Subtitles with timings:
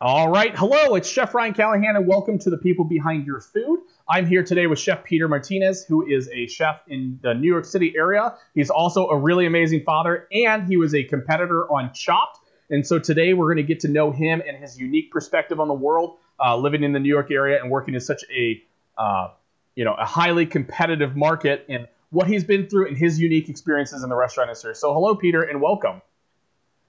[0.00, 0.54] All right.
[0.56, 3.80] Hello, it's Chef Ryan Callahan, and welcome to the People Behind Your Food.
[4.08, 7.64] I'm here today with Chef Peter Martinez, who is a chef in the New York
[7.64, 8.36] City area.
[8.54, 12.38] He's also a really amazing father, and he was a competitor on Chopped.
[12.70, 15.66] And so today we're going to get to know him and his unique perspective on
[15.66, 18.62] the world, uh, living in the New York area and working in such a,
[18.96, 19.30] uh,
[19.74, 24.04] you know, a highly competitive market, and what he's been through and his unique experiences
[24.04, 24.76] in the restaurant industry.
[24.76, 26.02] So, hello, Peter, and welcome.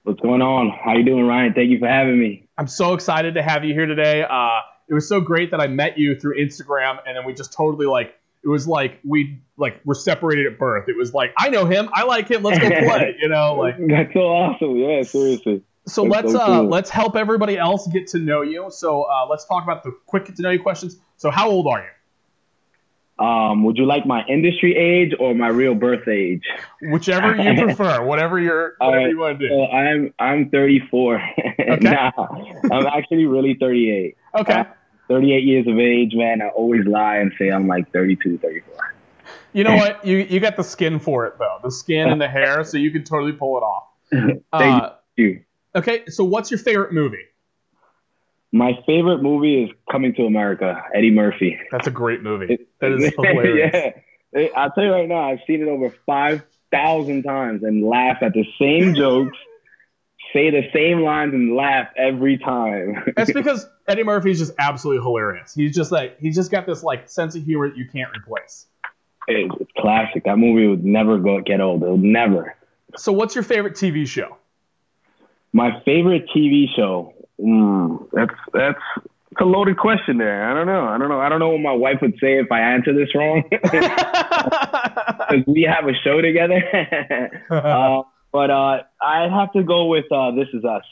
[0.04, 0.70] What's going on?
[0.70, 1.54] How you doing, Ryan?
[1.54, 2.46] Thank you for having me.
[2.60, 4.22] I'm so excited to have you here today.
[4.22, 7.54] Uh, it was so great that I met you through Instagram, and then we just
[7.54, 10.86] totally like it was like we like were separated at birth.
[10.86, 13.16] It was like I know him, I like him, let's go play.
[13.18, 14.76] You know, like that's so awesome.
[14.76, 15.62] Yeah, seriously.
[15.86, 18.66] So That's let's so uh, let's help everybody else get to know you.
[18.68, 20.98] So uh, let's talk about the quick get to know you questions.
[21.16, 21.88] So how old are you?
[23.20, 26.42] Um, would you like my industry age or my real birth age?
[26.80, 29.54] Whichever you prefer, whatever you're whatever you want to do.
[29.54, 31.22] So I'm I'm 34.
[31.82, 32.10] nah,
[32.72, 34.16] I'm actually really 38.
[34.40, 34.64] Okay.
[35.08, 36.40] 38 years of age, man.
[36.40, 38.94] I always lie and say I'm like 32, 34.
[39.52, 40.04] You know what?
[40.06, 42.90] You you got the skin for it though, the skin and the hair, so you
[42.90, 43.84] can totally pull it off.
[44.10, 45.40] Thank Uh, you.
[45.74, 46.04] okay.
[46.06, 47.24] So what's your favorite movie?
[48.52, 51.58] My favorite movie is Coming to America, Eddie Murphy.
[51.70, 52.58] That's a great movie.
[52.80, 53.70] That is hilarious.
[53.72, 53.90] yeah.
[54.40, 58.32] It- I'll tell you right now, I've seen it over 5,000 times and laugh at
[58.32, 59.36] the same jokes,
[60.32, 63.12] say the same lines, and laugh every time.
[63.16, 65.54] That's because Eddie Murphy is just absolutely hilarious.
[65.54, 68.66] He's just like he's just got this like sense of humor that you can't replace.
[69.28, 70.24] It- it's classic.
[70.24, 71.82] That movie would never go get old.
[71.84, 72.56] It would never.
[72.96, 74.36] So what's your favorite TV show?
[75.52, 77.14] My favorite TV show.
[77.42, 78.80] Mm, that's that's
[79.32, 80.50] it's a loaded question there.
[80.50, 80.84] I don't know.
[80.86, 81.20] I don't know.
[81.20, 83.44] I don't know what my wife would say if I answer this wrong.
[85.30, 86.60] 'Cause we have a show together.
[87.50, 88.02] uh,
[88.32, 90.82] but uh, I have to go with uh, This Is Us.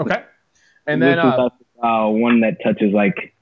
[0.00, 0.24] okay.
[0.86, 3.34] And then this is uh, us, uh, one that touches like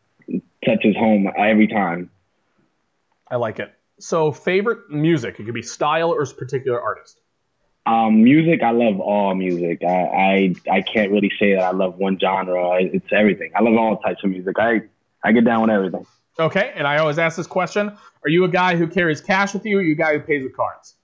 [0.64, 2.10] touches home every time.
[3.30, 3.72] I like it.
[3.98, 5.38] So favorite music.
[5.40, 7.20] It could be style or a particular artist.
[7.84, 9.82] Um, music, I love all music.
[9.82, 12.76] I, I I can't really say that I love one genre.
[12.80, 13.50] It's everything.
[13.56, 14.56] I love all types of music.
[14.58, 14.82] I
[15.24, 16.06] I get down with everything.
[16.38, 16.72] Okay.
[16.76, 19.78] And I always ask this question: Are you a guy who carries cash with you,
[19.78, 20.94] or you a guy who pays with cards?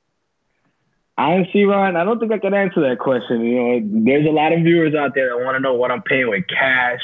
[1.17, 3.41] Honestly, Ryan, I don't think I can answer that question.
[3.45, 6.03] You know, there's a lot of viewers out there that want to know what I'm
[6.03, 7.01] paying with cash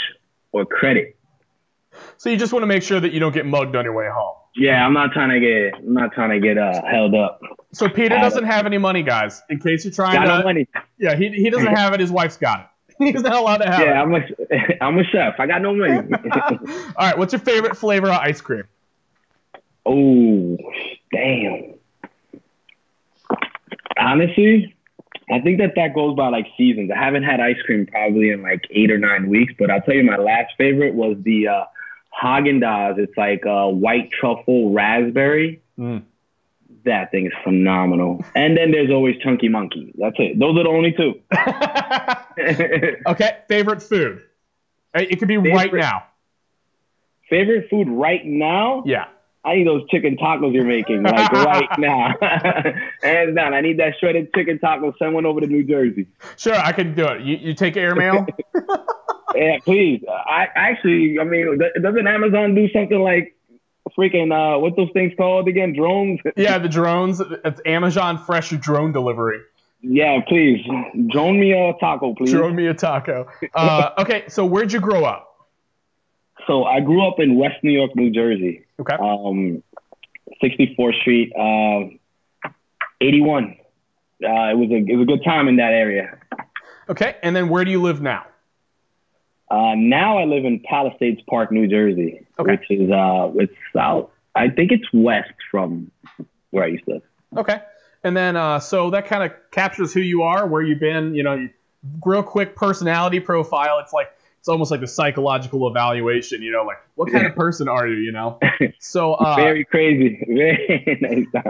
[0.53, 1.17] or credit.
[2.17, 4.09] So you just want to make sure that you don't get mugged on your way
[4.09, 4.37] home.
[4.56, 7.41] Yeah, I'm not trying to get I'm not trying to get uh, held up.
[7.72, 9.42] So Peter doesn't have any money, guys.
[9.50, 10.69] In case you're trying Got to, no money.
[10.98, 12.00] yeah, he, he doesn't have it.
[12.00, 12.66] His wife's got it.
[13.12, 14.20] He's not allowed to have Yeah, I'm a
[14.81, 15.34] I'm a chef.
[15.41, 15.97] I got no money.
[16.12, 17.19] All right.
[17.19, 18.65] What's your favorite flavor of ice cream?
[19.87, 20.56] Oh,
[21.12, 21.75] damn.
[23.98, 24.75] Honestly,
[25.31, 26.91] I think that that goes by like seasons.
[26.94, 29.94] I haven't had ice cream probably in like eight or nine weeks, but I'll tell
[29.94, 31.65] you my last favorite was the uh,
[32.23, 32.99] Haagen Dazs.
[32.99, 35.61] It's like uh, white truffle raspberry.
[35.79, 36.03] Mm.
[36.85, 38.23] That thing is phenomenal.
[38.35, 39.93] And then there's always Chunky Monkey.
[39.97, 40.39] That's it.
[40.39, 41.21] Those are the only two.
[43.11, 43.39] okay.
[43.49, 44.23] Favorite food.
[44.95, 46.05] It could be right now.
[47.31, 48.83] favorite food right now?
[48.87, 49.07] Yeah.
[49.47, 52.15] I need those chicken tacos you're making, like right now.
[53.03, 53.53] Hands down.
[53.53, 54.95] I need that shredded chicken taco.
[54.99, 56.07] Send one over to New Jersey.
[56.37, 57.23] Sure, I can do it.
[57.23, 58.27] You, you take airmail?
[59.34, 60.03] Yeah, please.
[60.09, 63.37] I actually, I mean, doesn't Amazon do something like
[63.97, 65.75] freaking uh, what those things called again?
[65.75, 66.21] Drones?
[66.37, 67.21] yeah, the drones.
[67.45, 69.41] It's Amazon Fresh drone delivery.
[69.83, 70.65] yeah, please.
[71.11, 72.31] Drone me a taco, please.
[72.31, 73.28] Drone me a taco.
[73.55, 75.31] Uh, okay, so where'd you grow up?
[76.47, 78.65] So I grew up in West New York, New Jersey.
[78.81, 78.97] Okay.
[78.97, 79.62] Um,
[80.43, 82.51] 64th Street, uh,
[83.01, 83.56] 81.
[84.22, 86.19] Uh, it was a it was a good time in that area.
[86.89, 88.25] Okay, and then where do you live now?
[89.54, 92.53] Uh, now I live in Palisades Park, New Jersey, Okay.
[92.53, 94.10] which is uh, it's south.
[94.34, 95.91] I think it's west from
[96.50, 97.03] where I used to live.
[97.37, 97.59] Okay.
[98.03, 101.22] And then, uh, so that kind of captures who you are, where you've been, you
[101.22, 101.48] know,
[102.04, 103.78] real quick personality profile.
[103.78, 104.09] It's like,
[104.41, 107.97] it's almost like a psychological evaluation, you know, like what kind of person are you,
[107.97, 108.39] you know?
[108.80, 110.21] So, uh, Very crazy.
[110.28, 110.98] Very
[111.33, 111.45] nice.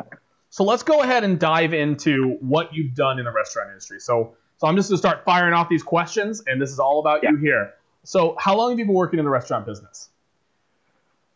[0.51, 3.99] so let's go ahead and dive into what you've done in the restaurant industry.
[3.99, 7.01] So, so I'm just going to start firing off these questions, and this is all
[7.01, 7.73] about you here.
[8.05, 10.11] So, how long have you been working in the restaurant business?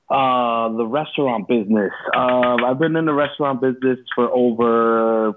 [0.09, 1.93] Uh, the restaurant business.
[2.15, 5.35] Uh, I've been in the restaurant business for over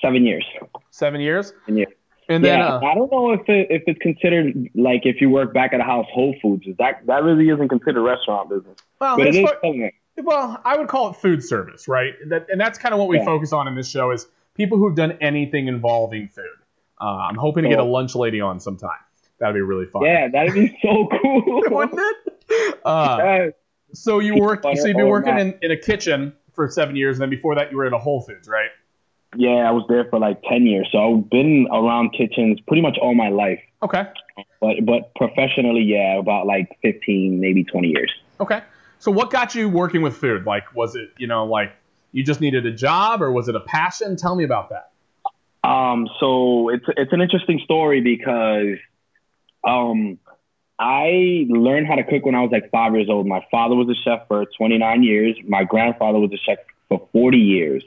[0.00, 0.44] seven years.
[0.90, 1.52] Seven years.
[1.64, 1.92] Seven years.
[2.28, 5.28] And then, yeah, uh, I don't know if it, if it's considered like if you
[5.28, 6.66] work back at a house Whole Foods.
[6.66, 9.92] Is that that really isn't considered restaurant business, well, but it's is.
[10.22, 12.14] Well, I would call it food service, right?
[12.28, 13.24] That, and that's kind of what we Yeah.
[13.24, 16.44] focus on in this show is people who've done anything involving food.
[17.00, 18.90] Uh, I'm hoping to get a lunch lady on sometime.
[19.42, 20.04] That'd be really fun.
[20.04, 21.62] Yeah, that'd be so cool.
[21.68, 22.00] Wouldn't
[22.48, 22.78] it?
[22.84, 23.48] Uh,
[23.92, 24.62] so you worked.
[24.62, 27.72] So you've been working in, in a kitchen for seven years, and then before that,
[27.72, 28.70] you were at a Whole Foods, right?
[29.36, 30.88] Yeah, I was there for like ten years.
[30.92, 33.60] So I've been around kitchens pretty much all my life.
[33.82, 34.04] Okay.
[34.60, 38.12] But but professionally, yeah, about like fifteen, maybe twenty years.
[38.38, 38.60] Okay.
[39.00, 40.46] So what got you working with food?
[40.46, 41.72] Like, was it you know like
[42.12, 44.16] you just needed a job, or was it a passion?
[44.16, 44.92] Tell me about that.
[45.68, 46.06] Um.
[46.20, 48.78] So it's it's an interesting story because,
[49.64, 50.18] um,
[50.78, 53.26] I learned how to cook when I was like five years old.
[53.26, 55.36] My father was a chef for 29 years.
[55.46, 57.84] My grandfather was a chef for 40 years.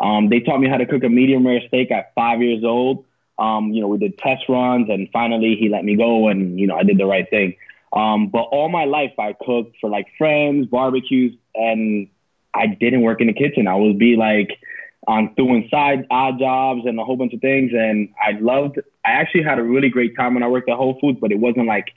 [0.00, 3.04] Um, they taught me how to cook a medium rare steak at five years old.
[3.38, 6.66] Um, you know, we did test runs, and finally he let me go, and you
[6.66, 7.56] know, I did the right thing.
[7.92, 12.08] Um, but all my life, I cooked for like friends, barbecues, and
[12.54, 13.68] I didn't work in the kitchen.
[13.68, 14.58] I would be like
[15.06, 18.78] on doing side odd jobs and a whole bunch of things, and I loved.
[19.06, 21.38] I actually had a really great time when I worked at Whole Foods, but it
[21.38, 21.94] wasn't like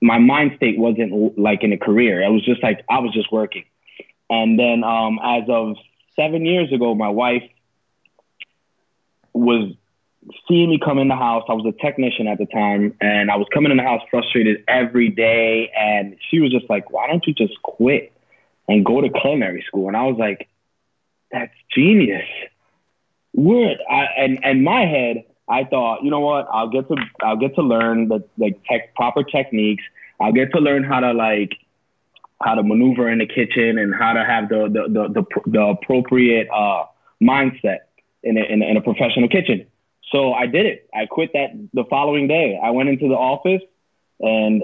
[0.00, 2.20] my mind state wasn't like in a career.
[2.22, 3.64] It was just like I was just working.
[4.30, 5.76] And then um, as of
[6.16, 7.42] seven years ago, my wife
[9.32, 9.72] was
[10.46, 11.44] seeing me come in the house.
[11.48, 14.64] I was a technician at the time, and I was coming in the house frustrated
[14.68, 15.70] every day.
[15.76, 18.12] And she was just like, "Why don't you just quit
[18.68, 20.48] and go to culinary school?" And I was like,
[21.30, 22.26] "That's genius."
[23.34, 23.78] Word.
[23.88, 26.46] I, and and my head, I thought, you know what?
[26.52, 29.84] I'll get to I'll get to learn the like tech proper techniques.
[30.20, 31.54] I'll get to learn how to like
[32.42, 35.60] how to maneuver in the kitchen and how to have the the the, the, the
[35.60, 36.84] appropriate uh,
[37.22, 37.78] mindset
[38.22, 39.66] in a, in a, in a professional kitchen.
[40.12, 40.88] So I did it.
[40.94, 42.58] I quit that the following day.
[42.62, 43.62] I went into the office
[44.20, 44.62] and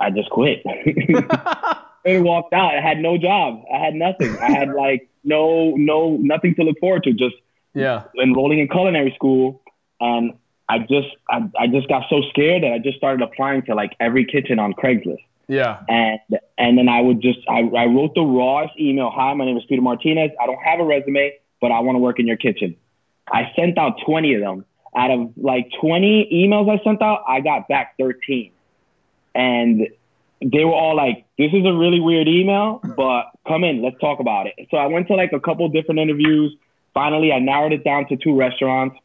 [0.00, 0.64] I just quit.
[2.04, 2.74] and walked out.
[2.74, 3.64] I had no job.
[3.72, 4.36] I had nothing.
[4.38, 7.12] I had like no no nothing to look forward to.
[7.12, 7.36] Just
[7.74, 9.62] yeah, enrolling in culinary school,
[10.04, 10.34] and
[10.68, 13.92] I just I, I just got so scared that I just started applying to like
[14.00, 15.24] every kitchen on Craigslist.
[15.48, 15.80] Yeah.
[15.88, 16.20] And
[16.56, 19.10] and then I would just I, I wrote the rawest email.
[19.10, 20.30] Hi, my name is Peter Martinez.
[20.40, 22.76] I don't have a resume, but I want to work in your kitchen.
[23.30, 24.64] I sent out 20 of them.
[24.96, 28.52] Out of like 20 emails I sent out, I got back 13.
[29.34, 29.88] And
[30.40, 34.20] they were all like, this is a really weird email, but come in, let's talk
[34.20, 34.54] about it.
[34.70, 36.54] So I went to like a couple different interviews.
[36.92, 38.96] Finally, I narrowed it down to two restaurants.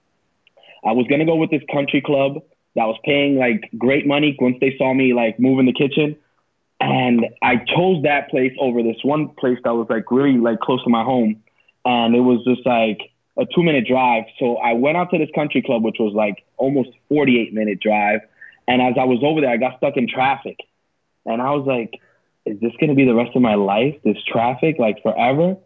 [0.85, 2.35] I was to go with this country club
[2.75, 6.15] that was paying like great money once they saw me like move in the kitchen.
[6.79, 10.81] And I chose that place over this one place that was like really like close
[10.83, 11.43] to my home.
[11.83, 14.25] And it was just like a two minute drive.
[14.39, 18.21] So I went out to this country club, which was like almost 48 minute drive.
[18.67, 20.57] And as I was over there, I got stuck in traffic.
[21.25, 21.99] And I was like,
[22.45, 23.95] is this to be the rest of my life?
[24.03, 25.57] This traffic, like forever?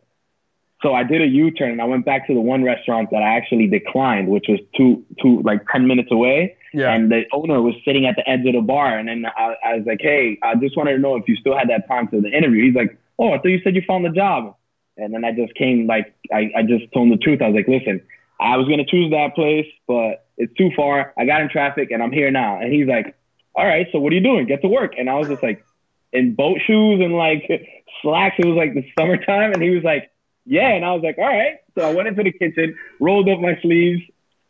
[0.83, 3.37] So I did a U-turn and I went back to the one restaurant that I
[3.37, 6.57] actually declined, which was two, two, like 10 minutes away.
[6.73, 6.93] Yeah.
[6.93, 8.97] And the owner was sitting at the edge of the bar.
[8.97, 11.57] And then I, I was like, hey, I just wanted to know if you still
[11.57, 12.65] had that time for the interview.
[12.65, 14.55] He's like, oh, I thought you said you found the job.
[14.97, 17.41] And then I just came, like, I, I just told him the truth.
[17.41, 18.01] I was like, listen,
[18.41, 21.13] I was going to choose that place, but it's too far.
[21.17, 22.59] I got in traffic and I'm here now.
[22.59, 23.15] And he's like,
[23.55, 24.47] all right, so what are you doing?
[24.47, 24.95] Get to work.
[24.97, 25.63] And I was just like,
[26.11, 27.49] in boat shoes and like
[28.01, 28.35] slacks.
[28.37, 29.53] It was like the summertime.
[29.53, 30.11] And he was like,
[30.45, 30.69] yeah.
[30.69, 31.59] And I was like, all right.
[31.77, 34.01] So I went into the kitchen, rolled up my sleeves,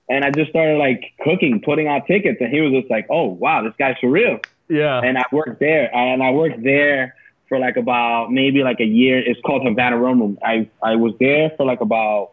[0.10, 2.38] and I just started like cooking, putting out tickets.
[2.42, 4.40] And he was just like, oh, wow, this guy's for real.
[4.70, 5.00] Yeah.
[5.00, 5.96] And I worked there.
[5.96, 7.16] And I worked there
[7.48, 9.20] for like about maybe like a year.
[9.20, 10.38] It's called Havana Rum Room.
[10.44, 12.32] I, I was there for like about,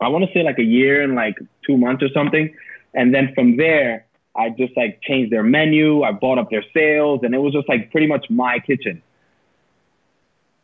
[0.00, 1.36] I want to say like a year and like
[1.66, 2.54] two months or something.
[2.92, 6.02] And then from there, I just like changed their menu.
[6.02, 9.02] I bought up their sales and it was just like pretty much my kitchen.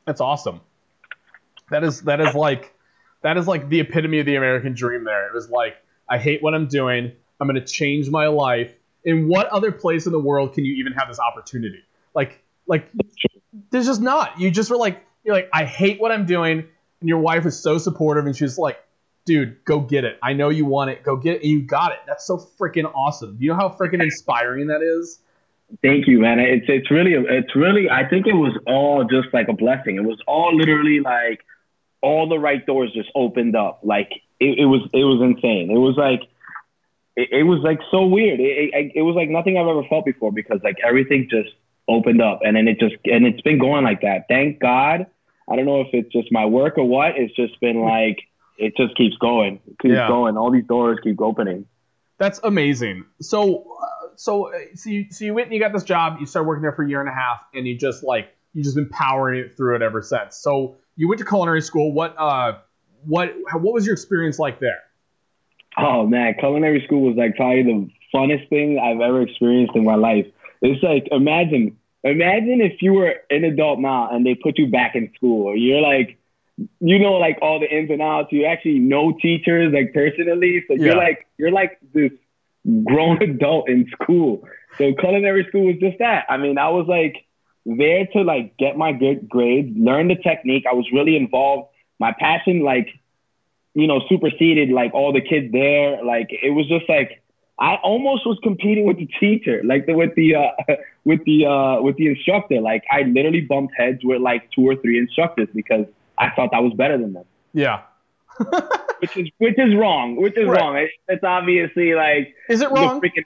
[0.07, 0.61] That's awesome.
[1.71, 2.75] That is that is like
[3.23, 5.27] that is like the epitome of the American dream there.
[5.27, 5.77] It was like
[6.09, 7.13] I hate what I'm doing.
[7.41, 8.75] I'm to change my life.
[9.05, 11.83] In what other place in the world can you even have this opportunity?
[12.15, 12.91] Like like
[13.71, 14.39] there's just not.
[14.39, 16.67] You just were like you're like I hate what I'm doing
[17.01, 18.79] and your wife is so supportive and she's like
[19.27, 20.19] dude, go get it.
[20.23, 21.03] I know you want it.
[21.03, 21.43] Go get it.
[21.43, 21.99] And you got it.
[22.07, 23.37] That's so freaking awesome.
[23.37, 25.21] Do you know how freaking inspiring that is?
[25.83, 26.41] Thank you, man.
[26.41, 29.97] It's it's really it's really I think it was all just like a blessing.
[29.97, 31.45] It was all literally like
[32.03, 33.81] all the right doors just opened up.
[33.83, 35.71] Like it, it was it was insane.
[35.71, 36.23] It was like
[37.17, 38.41] it, it was like so weird.
[38.41, 41.51] It, it it was like nothing I've ever felt before because like everything just
[41.89, 44.27] opened up and then it just and it's been going like that.
[44.29, 45.07] Thank God.
[45.49, 47.17] I don't know if it's just my work or what.
[47.17, 48.21] It's just been like
[48.59, 50.07] it just keeps going, it keeps Yeah.
[50.09, 50.37] going.
[50.37, 51.67] All these doors keep opening.
[52.19, 53.07] That's amazing.
[53.23, 56.19] So, uh, so, uh, so you, so you went and you got this job.
[56.21, 58.63] You started working there for a year and a half, and you just like you
[58.63, 60.37] just been powering it through it ever since.
[60.37, 61.93] So you went to culinary school.
[61.93, 62.59] What, uh,
[63.07, 64.83] what, how, what was your experience like there?
[65.77, 69.95] Oh man, culinary school was like probably the funnest thing I've ever experienced in my
[69.95, 70.27] life.
[70.63, 74.95] It's like imagine imagine if you were an adult now and they put you back
[74.95, 75.57] in school.
[75.57, 76.19] You're like
[76.81, 78.33] you know like all the ins and outs.
[78.33, 80.65] You actually know teachers like personally.
[80.67, 82.13] So you're like you're like this
[82.85, 84.47] grown adult in school.
[84.77, 86.27] So culinary school was just that.
[86.29, 87.25] I mean, I was like
[87.67, 90.65] there to like get my good grades, learn the technique.
[90.69, 91.69] I was really involved.
[91.99, 92.89] My passion like
[93.75, 96.03] you know superseded like all the kids there.
[96.05, 97.23] Like it was just like
[97.59, 100.51] I almost was competing with the teacher, like the, with the uh,
[101.05, 102.61] with the uh, with the instructor.
[102.61, 105.87] Like I literally bumped heads with like two or three instructors because
[106.17, 107.25] I thought I was better than them.
[107.53, 107.83] Yeah.
[109.01, 110.17] which is which is wrong.
[110.17, 110.61] Which is right.
[110.61, 110.77] wrong.
[110.79, 113.01] It, it's obviously like is it wrong?
[113.01, 113.25] Freaking,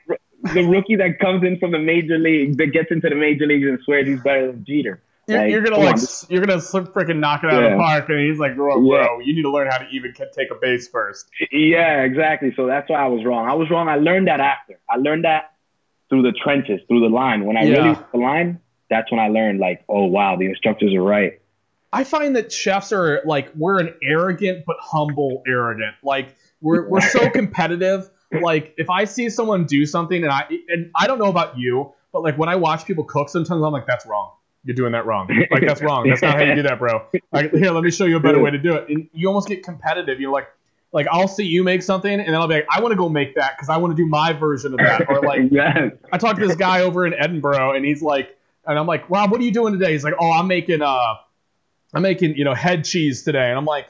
[0.52, 3.66] the rookie that comes in from the major league that gets into the major leagues
[3.66, 5.00] and swears he's better than Jeter.
[5.26, 6.02] You're, like, you're gonna like on.
[6.28, 7.68] you're gonna freaking knock it out yeah.
[7.68, 10.12] of the park, and he's like, bro, bro, you need to learn how to even
[10.12, 11.30] take a base first.
[11.50, 12.52] Yeah, exactly.
[12.54, 13.48] So that's why I was wrong.
[13.48, 13.88] I was wrong.
[13.88, 14.78] I learned that after.
[14.88, 15.54] I learned that
[16.10, 17.46] through the trenches, through the line.
[17.46, 17.76] When I yeah.
[17.76, 18.60] really the line,
[18.90, 21.40] that's when I learned like, oh wow, the instructors are right.
[21.90, 25.94] I find that chefs are like we're an arrogant but humble arrogant.
[26.02, 28.10] Like we're we're so competitive.
[28.42, 31.92] Like if I see someone do something and I and I don't know about you,
[32.12, 34.32] but like when I watch people cook, sometimes I'm like, that's wrong
[34.64, 35.28] you're doing that wrong.
[35.50, 36.08] Like that's wrong.
[36.08, 37.06] That's not how you do that, bro.
[37.32, 38.88] Like, here, let me show you a better way to do it.
[38.88, 40.20] And you almost get competitive.
[40.20, 40.48] You're like,
[40.92, 43.08] like I'll see you make something, and then I'll be like, I want to go
[43.08, 45.08] make that because I want to do my version of that.
[45.08, 45.92] Or like, yes.
[46.12, 49.30] I talked to this guy over in Edinburgh, and he's like, and I'm like, Rob,
[49.30, 49.92] what are you doing today?
[49.92, 51.14] He's like, oh, I'm making uh,
[51.92, 53.88] I'm making you know head cheese today, and I'm like,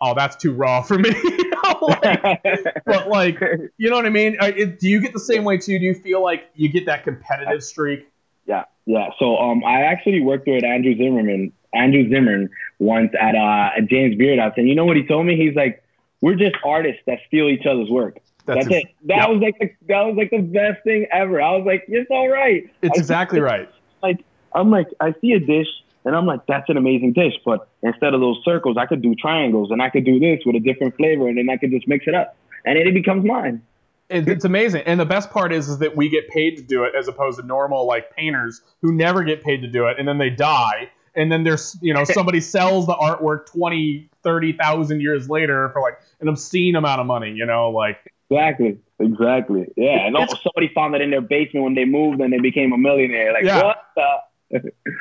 [0.00, 1.10] oh, that's too raw for me.
[1.82, 2.42] like,
[2.86, 3.40] but like,
[3.76, 4.36] you know what I mean?
[4.40, 5.78] Uh, do you get the same way too?
[5.78, 8.08] Do you feel like you get that competitive streak?
[8.46, 9.10] Yeah, yeah.
[9.18, 14.16] So um, I actually worked with Andrew Zimmerman, Andrew Zimmern, once at uh at James
[14.16, 15.36] Beard House, and you know what he told me?
[15.36, 15.82] He's like,
[16.20, 18.86] "We're just artists that steal each other's work." That's, That's it.
[19.04, 19.28] That yeah.
[19.28, 21.40] was like the, that was like the best thing ever.
[21.40, 23.70] I was like, "It's all right." It's exactly right.
[24.02, 25.68] Like I'm like, I see a dish
[26.04, 29.14] and I'm like, "That's an amazing dish," but instead of those circles, I could do
[29.14, 31.88] triangles, and I could do this with a different flavor, and then I could just
[31.88, 33.62] mix it up, and it becomes mine
[34.10, 34.82] it's amazing.
[34.86, 37.40] And the best part is, is that we get paid to do it as opposed
[37.40, 40.90] to normal like painters who never get paid to do it and then they die.
[41.16, 45.98] And then there's, you know, somebody sells the artwork 20, 30,000 years later for like
[46.20, 48.12] an obscene amount of money, you know, like.
[48.30, 48.78] Exactly.
[48.98, 49.66] Exactly.
[49.76, 50.06] Yeah.
[50.06, 52.78] And also somebody found it in their basement when they moved and they became a
[52.78, 53.32] millionaire.
[53.32, 53.62] Like, yeah.
[53.62, 54.16] what the?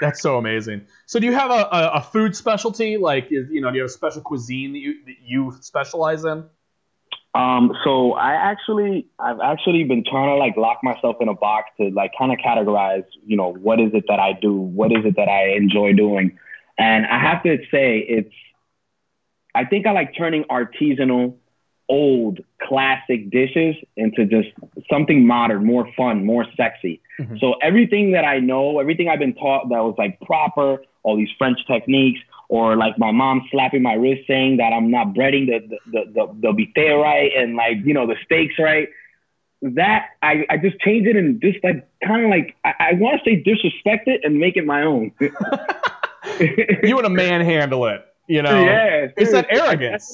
[0.02, 0.88] That's so amazing.
[1.06, 2.98] So, do you have a, a, a food specialty?
[2.98, 6.26] Like, is, you know, do you have a special cuisine that you that you specialize
[6.26, 6.46] in?
[7.36, 11.72] Um, so I actually, I've actually been trying to like lock myself in a box
[11.78, 14.54] to like kind of categorize, you know, what is it that I do?
[14.54, 16.38] What is it that I enjoy doing?
[16.78, 18.34] And I have to say it's,
[19.56, 21.36] I think I like turning artisanal,
[21.94, 24.50] old, classic dishes into just
[24.90, 27.00] something modern, more fun, more sexy.
[27.20, 27.38] Mm-hmm.
[27.40, 31.30] So everything that I know, everything I've been taught that was like proper, all these
[31.38, 32.20] French techniques,
[32.50, 35.60] or like my mom slapping my wrist saying that I'm not breading the
[35.92, 38.90] the the, the, the right and like you know the steaks right.
[39.62, 43.22] That I, I just change it and just like kind of like I, I want
[43.24, 45.12] to say disrespect it and make it my own.
[45.20, 48.62] you want to manhandle it, you know?
[48.66, 50.14] Yeah, it's that arrogance.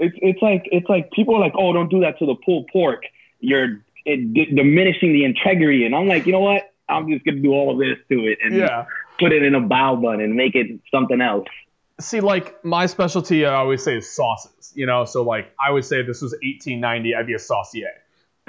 [0.00, 2.68] It's it's like it's like people are like, oh, don't do that to the pulled
[2.72, 3.02] pork.
[3.40, 6.72] You're it, diminishing the integrity, and I'm like, you know what?
[6.88, 8.86] I'm just gonna do all of this to it, and yeah
[9.18, 11.46] put it in a bao bun and make it something else.
[12.00, 14.72] See, like my specialty, I always say is sauces.
[14.74, 17.88] You know, so like I would say if this was 1890, I'd be a saucier.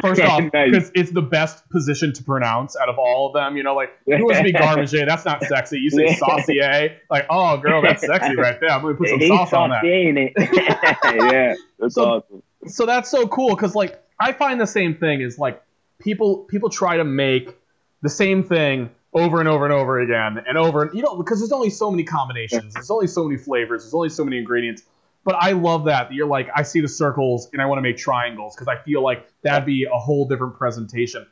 [0.02, 3.58] First off, because it's the best position to pronounce out of all of them.
[3.58, 4.94] You know, like you want to be garbage?
[4.94, 5.06] Eh?
[5.06, 5.80] That's not sexy.
[5.80, 6.90] You say saucier, eh?
[7.10, 8.72] like oh girl, that's sexy right there.
[8.72, 9.84] I'm gonna put some sauce on that.
[11.34, 12.44] yeah, that's so, awesome.
[12.68, 15.62] So that's so cool because like I find the same thing is like
[16.00, 17.58] people people try to make
[18.02, 21.40] the same thing over and over and over again and over and you know because
[21.40, 24.84] there's only so many combinations there's only so many flavors there's only so many ingredients
[25.24, 27.82] but i love that, that you're like i see the circles and i want to
[27.82, 31.26] make triangles because i feel like that'd be a whole different presentation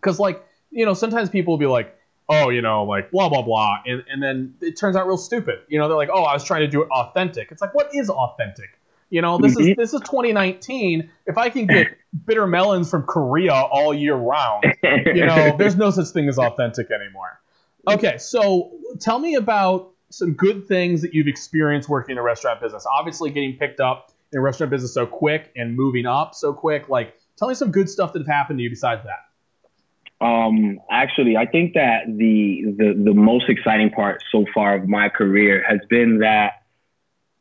[0.00, 1.96] because like you know sometimes people will be like
[2.28, 5.60] oh you know like blah blah blah and, and then it turns out real stupid
[5.68, 7.94] you know they're like oh i was trying to do it authentic it's like what
[7.94, 8.76] is authentic
[9.08, 9.80] you know, this is mm-hmm.
[9.80, 11.10] this is 2019.
[11.26, 15.90] If I can get bitter melons from Korea all year round, you know, there's no
[15.90, 17.40] such thing as authentic anymore.
[17.88, 22.60] Okay, so tell me about some good things that you've experienced working in the restaurant
[22.60, 22.86] business.
[22.86, 26.88] Obviously, getting picked up in the restaurant business so quick and moving up so quick.
[26.88, 30.24] Like, tell me some good stuff that have happened to you besides that.
[30.24, 35.08] Um, actually, I think that the the the most exciting part so far of my
[35.10, 36.62] career has been that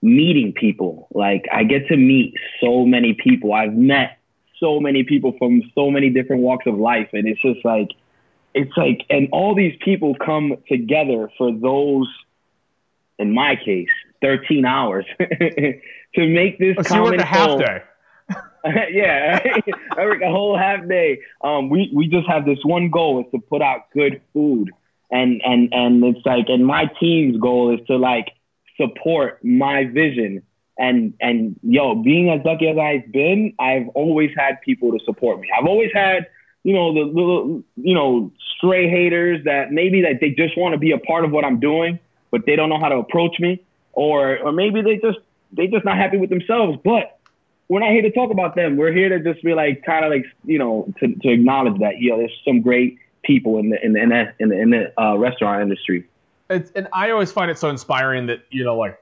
[0.01, 1.07] meeting people.
[1.13, 3.53] Like I get to meet so many people.
[3.53, 4.17] I've met
[4.59, 7.91] so many people from so many different walks of life, and it's just like
[8.55, 12.07] it's like, and all these people come together for those,
[13.19, 13.89] in my case,
[14.21, 16.75] 13 hours to make this.
[16.79, 17.81] Oh, so you a half day.
[18.91, 19.39] yeah,
[19.97, 21.19] I work a whole half day.
[21.41, 24.71] Um, we we just have this one goal is to put out good food,
[25.11, 28.31] and and and it's like, and my team's goal is to like
[28.79, 30.41] support my vision.
[30.77, 35.39] And and yo, being as lucky as I've been, I've always had people to support
[35.39, 35.47] me.
[35.57, 36.27] I've always had
[36.63, 40.79] you know the little you know stray haters that maybe that they just want to
[40.79, 41.99] be a part of what I'm doing,
[42.35, 43.63] but they don't know how to approach me,
[43.93, 45.19] or or maybe they just
[45.53, 46.77] they just not happy with themselves.
[46.83, 47.17] But
[47.69, 48.75] we're not here to talk about them.
[48.75, 51.99] We're here to just be like kind of like you know to, to acknowledge that
[51.99, 54.69] you know there's some great people in the in the in the, in the, in
[54.71, 56.05] the uh, restaurant industry.
[56.49, 58.99] It's, and I always find it so inspiring that you know like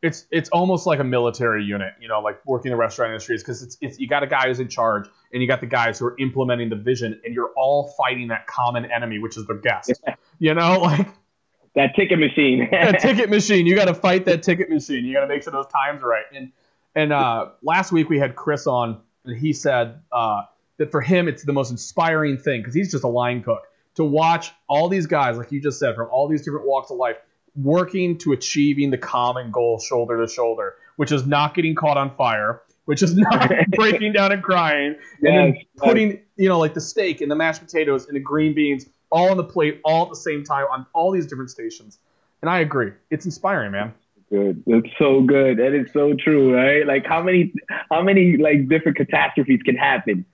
[0.00, 3.36] it's it's almost like a military unit, you know, like working in the restaurant industry
[3.36, 5.66] is because it's, it's you got a guy who's in charge and you got the
[5.66, 9.46] guys who are implementing the vision and you're all fighting that common enemy, which is
[9.46, 9.92] the guest.
[10.38, 11.06] you know, like
[11.74, 12.68] that ticket machine.
[12.72, 13.66] that ticket machine.
[13.66, 15.04] You got to fight that ticket machine.
[15.04, 16.24] You got to make sure those times are right.
[16.34, 16.52] And
[16.94, 20.42] and uh, last week we had Chris on, and he said uh,
[20.78, 23.62] that for him it's the most inspiring thing because he's just a line cook
[23.94, 26.96] to watch all these guys, like you just said, from all these different walks of
[26.96, 27.16] life
[27.56, 32.14] working to achieving the common goal shoulder to shoulder, which is not getting caught on
[32.16, 36.20] fire, which is not breaking down and crying, and then putting, yes.
[36.36, 39.36] you know, like the steak and the mashed potatoes and the green beans all on
[39.36, 41.98] the plate all at the same time on all these different stations.
[42.42, 42.92] And I agree.
[43.10, 43.94] It's inspiring, man.
[44.30, 44.62] Good.
[44.66, 45.58] It's so good.
[45.58, 46.86] That is so true, right?
[46.86, 47.52] Like how many
[47.90, 50.24] how many like different catastrophes can happen?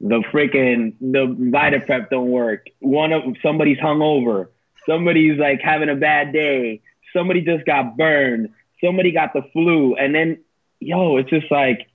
[0.00, 2.66] The freaking the Vitaprep don't work.
[2.80, 4.48] One of somebody's hungover
[4.86, 6.80] somebody's like having a bad day,
[7.12, 8.50] somebody just got burned,
[8.82, 10.38] somebody got the flu, and then
[10.80, 11.86] yo, it's just like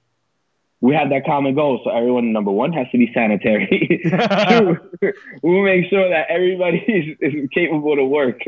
[0.86, 1.82] we have that common goal.
[1.84, 4.01] So everyone, number one, has to be sanitary.
[4.50, 4.77] Two,
[5.42, 6.77] we'll make sure that everybody
[7.22, 8.42] is, is capable to work.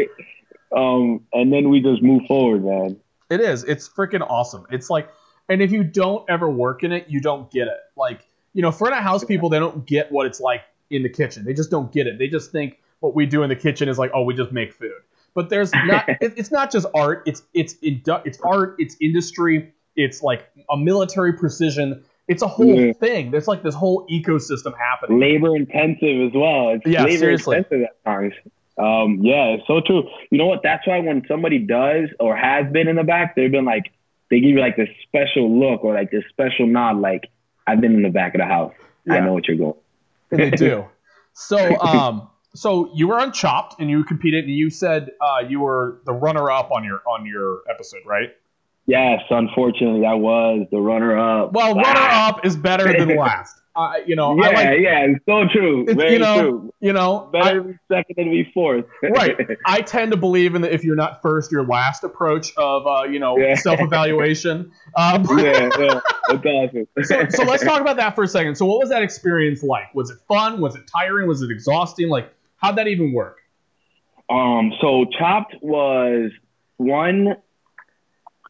[0.76, 2.98] Um, and then we just move forward, man.
[3.32, 3.64] It is.
[3.64, 4.68] It's freaking awesome.
[4.70, 5.10] It's like,
[5.50, 7.80] and if you don't ever work in it, you don't get it.
[7.96, 8.22] Like,
[8.54, 11.44] you know, front of house people, they don't get what it's like in the kitchen.
[11.44, 12.20] They just don't get it.
[12.20, 14.74] They just think, what we do in the kitchen is like, oh, we just make
[14.74, 14.92] food.
[15.34, 16.06] But there's not.
[16.08, 17.24] it's not just art.
[17.28, 18.76] It's it's it's art.
[18.80, 19.72] It's industry.
[19.96, 22.04] It's like a military precision.
[22.28, 22.94] It's a whole yeah.
[22.94, 23.32] thing.
[23.32, 25.20] There's like this whole ecosystem happening.
[25.20, 26.70] Labor intensive as well.
[26.72, 27.58] It's yeah, labor seriously.
[27.58, 28.34] intensive at times.
[28.78, 30.08] Um, yeah, it's so true.
[30.30, 30.62] You know what?
[30.62, 33.92] That's why when somebody does or has been in the back, they've been like,
[34.30, 37.32] they give you like this special look or like this special nod, like
[37.66, 38.74] I've been in the back of the house.
[39.06, 39.16] Yeah.
[39.16, 39.76] I know what you're going.
[40.30, 40.86] They do.
[41.34, 45.62] So, um, so you were on Chopped and you competed, and you said uh, you
[45.62, 48.36] were the runner-up on your on your episode, right?
[48.88, 51.52] Yes, unfortunately, I was the runner-up.
[51.54, 53.56] Well, runner-up is better than last.
[53.76, 55.84] Uh, you know, yeah, like, yeah, it's so true.
[55.84, 56.74] It's, Very you know, true.
[56.80, 58.86] You know, better I, to be second than to be fourth.
[59.04, 59.38] right.
[59.68, 63.04] I tend to believe in the if you're not first, you're last approach of uh,
[63.04, 63.54] you know yeah.
[63.56, 64.72] self-evaluation.
[64.96, 66.00] Um, yeah, yeah,
[66.32, 66.88] awesome.
[67.04, 68.56] so, so let's talk about that for a second.
[68.56, 69.94] So, what was that experience like?
[69.94, 70.60] Was it fun?
[70.60, 71.28] Was it tiring?
[71.28, 72.10] Was it exhausting?
[72.10, 73.38] Like, How'd that even work?
[74.30, 76.32] Um, so Chopped was
[76.78, 77.38] one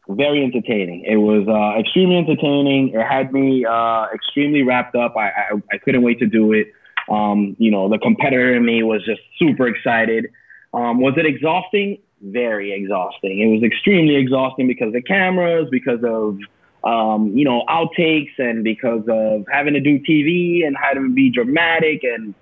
[0.08, 1.04] very entertaining.
[1.04, 2.90] It was uh, extremely entertaining.
[2.94, 5.16] It had me uh, extremely wrapped up.
[5.16, 6.72] I, I, I couldn't wait to do it.
[7.10, 10.26] Um, you know, the competitor in me was just super excited.
[10.72, 11.98] Um, was it exhausting?
[12.20, 13.40] Very exhausting.
[13.40, 16.38] It was extremely exhausting because of the cameras, because of
[16.84, 21.30] um, you know outtakes, and because of having to do TV and having to be
[21.30, 22.34] dramatic and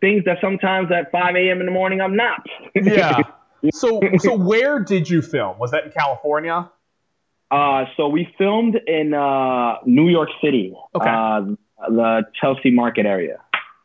[0.00, 1.60] things that sometimes at 5 a.m.
[1.60, 2.44] in the morning I'm not.
[2.74, 3.22] yeah.
[3.72, 5.58] So so where did you film?
[5.58, 6.70] Was that in California?
[7.50, 10.74] Uh, so we filmed in uh, New York City.
[10.94, 11.08] Okay.
[11.08, 11.54] Uh,
[11.88, 13.40] the Chelsea Market area.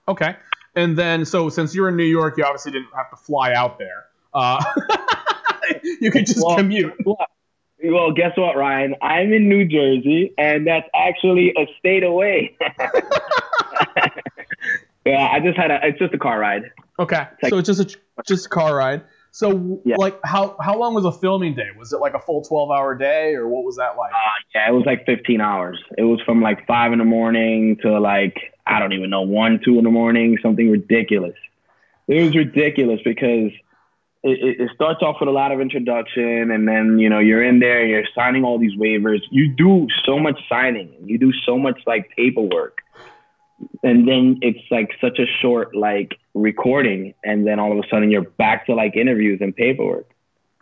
[0.07, 0.35] Okay.
[0.75, 3.77] And then, so since you're in New York, you obviously didn't have to fly out
[3.77, 4.05] there.
[4.33, 4.63] Uh,
[6.01, 6.93] you could just well, commute.
[7.81, 8.95] Well, guess what, Ryan?
[9.01, 12.57] I'm in New Jersey, and that's actually a state away.
[15.09, 15.79] Yeah, I just had a.
[15.83, 16.71] It's just a car ride.
[16.99, 19.01] Okay, it's like, so it's just a just a car ride.
[19.31, 19.95] So yeah.
[19.97, 21.69] like how how long was a filming day?
[21.77, 24.11] Was it like a full twelve hour day or what was that like?
[24.11, 24.17] Uh,
[24.55, 25.79] yeah, it was like fifteen hours.
[25.97, 29.59] It was from like five in the morning to like I don't even know one
[29.63, 31.35] two in the morning, something ridiculous.
[32.07, 33.51] It was ridiculous because
[34.23, 37.59] it, it starts off with a lot of introduction and then you know you're in
[37.59, 39.19] there you're signing all these waivers.
[39.29, 40.91] You do so much signing.
[41.05, 42.81] You do so much like paperwork
[43.83, 48.11] and then it's like such a short like recording and then all of a sudden
[48.11, 50.09] you're back to like interviews and paperwork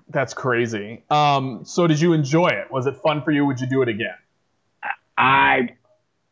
[0.10, 3.68] that's crazy um so did you enjoy it was it fun for you would you
[3.68, 4.16] do it again
[5.18, 5.70] i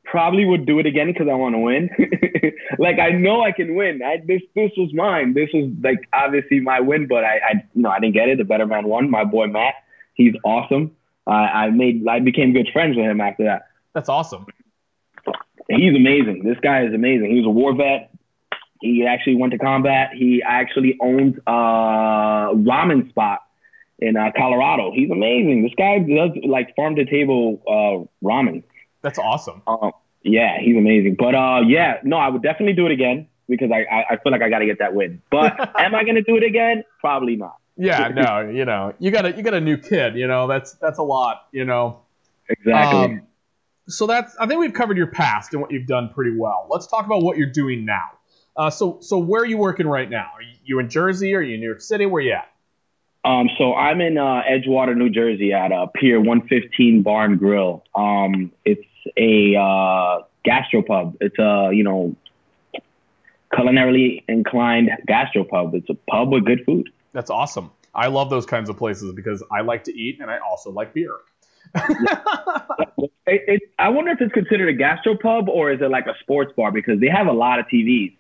[0.06, 1.90] probably would do it again because I want to win.
[2.80, 4.02] like I know I can win.
[4.02, 5.34] I, this this was mine.
[5.34, 8.38] This was like obviously my win, but I, I you know I didn't get it.
[8.38, 9.10] The better man won.
[9.10, 9.74] My boy Matt,
[10.14, 10.96] he's awesome.
[11.28, 13.68] Uh, I made I became good friends with him after that.
[13.94, 14.46] That's awesome.
[15.68, 16.44] He's amazing.
[16.46, 17.32] This guy is amazing.
[17.32, 18.15] He was a war vet.
[18.86, 20.12] He actually went to combat.
[20.16, 23.42] He actually owns a ramen spot
[24.00, 24.92] in uh, Colorado.
[24.94, 25.64] He's amazing.
[25.64, 28.64] This guy does like farm to table uh, ramen.
[29.02, 29.62] That's awesome.
[29.68, 29.92] Um,
[30.24, 31.16] yeah, he's amazing.
[31.18, 34.32] But uh, yeah, no, I would definitely do it again because I, I, I feel
[34.32, 35.22] like I got to get that win.
[35.30, 36.84] But am I going to do it again?
[37.00, 37.58] Probably not.
[37.78, 40.16] Yeah, no, you know, you got a you got a new kid.
[40.16, 41.48] You know, that's that's a lot.
[41.52, 42.02] You know.
[42.48, 43.00] Exactly.
[43.00, 43.22] Um,
[43.88, 46.68] so that's I think we've covered your past and what you've done pretty well.
[46.70, 48.06] Let's talk about what you're doing now.
[48.56, 50.32] Uh, so so where are you working right now?
[50.34, 51.36] Are you in Jersey?
[51.36, 52.06] Are you in New York City?
[52.06, 52.52] Where are you at?
[53.26, 57.84] Um, so I'm in uh, Edgewater, New Jersey, at uh, Pier 115 Bar and Grill.
[57.96, 58.86] Um, it's
[59.18, 61.18] a uh, gastropub.
[61.20, 62.16] It's a you know
[63.54, 65.74] culinarily inclined gastropub.
[65.74, 66.90] It's a pub with good food.
[67.14, 67.72] That's awesome.
[67.94, 70.94] I love those kinds of places because I like to eat and I also like
[70.94, 71.16] beer.
[71.76, 76.52] it, it, I wonder if it's considered a gastropub or is it like a sports
[76.56, 78.16] bar because they have a lot of TVs.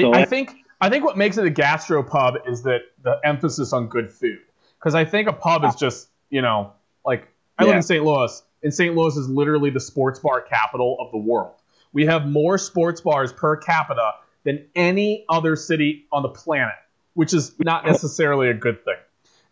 [0.00, 3.88] So, I think I think what makes it a gastropub is that the emphasis on
[3.88, 4.40] good food.
[4.78, 6.72] Because I think a pub is just you know
[7.04, 7.28] like
[7.58, 7.68] I yeah.
[7.68, 8.04] live in St.
[8.04, 8.94] Louis, and St.
[8.94, 11.54] Louis is literally the sports bar capital of the world.
[11.92, 14.12] We have more sports bars per capita
[14.44, 16.74] than any other city on the planet,
[17.14, 18.96] which is not necessarily a good thing.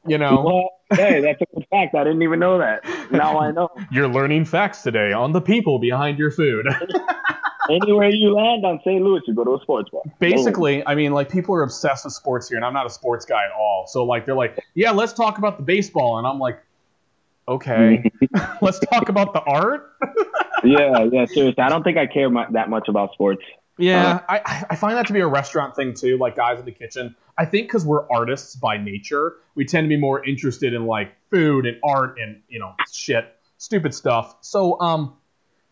[0.06, 0.42] You know.
[0.44, 1.94] Well, hey, that's a good fact.
[1.94, 2.84] I didn't even know that.
[3.10, 3.70] Now I know.
[3.90, 6.66] You're learning facts today on the people behind your food.
[7.70, 9.02] Anywhere you land on St.
[9.02, 10.02] Louis, you go to a sports bar.
[10.18, 13.24] Basically, I mean, like people are obsessed with sports here, and I'm not a sports
[13.24, 13.86] guy at all.
[13.88, 16.62] So like, they're like, "Yeah, let's talk about the baseball," and I'm like,
[17.48, 18.10] "Okay,
[18.60, 19.92] let's talk about the art."
[20.64, 21.62] yeah, yeah, seriously.
[21.62, 23.42] I don't think I care my, that much about sports.
[23.78, 26.16] Yeah, uh, I, I find that to be a restaurant thing too.
[26.18, 29.88] Like guys in the kitchen, I think because we're artists by nature, we tend to
[29.88, 34.36] be more interested in like food and art and you know shit, stupid stuff.
[34.42, 35.16] So um,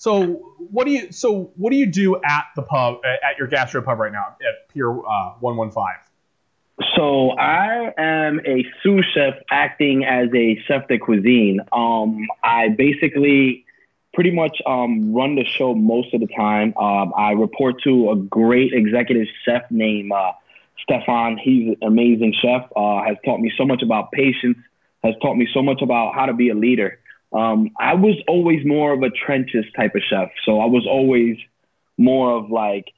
[0.03, 3.81] so what do you so what do you do at the pub at your gastro
[3.83, 5.99] pub right now at Pier uh, One One Five?
[6.97, 11.61] So I am a sous chef acting as a chef de cuisine.
[11.73, 13.65] Um, I basically
[14.13, 16.77] pretty much um, run the show most of the time.
[16.77, 20.33] Um, I report to a great executive chef named uh,
[20.83, 21.39] Stefan.
[21.39, 22.69] He's an amazing chef.
[22.75, 24.59] Uh, has taught me so much about patience.
[25.05, 26.99] Has taught me so much about how to be a leader.
[27.33, 31.39] Um, I was always more of a trenches type of chef, so I was always
[31.97, 32.93] more of like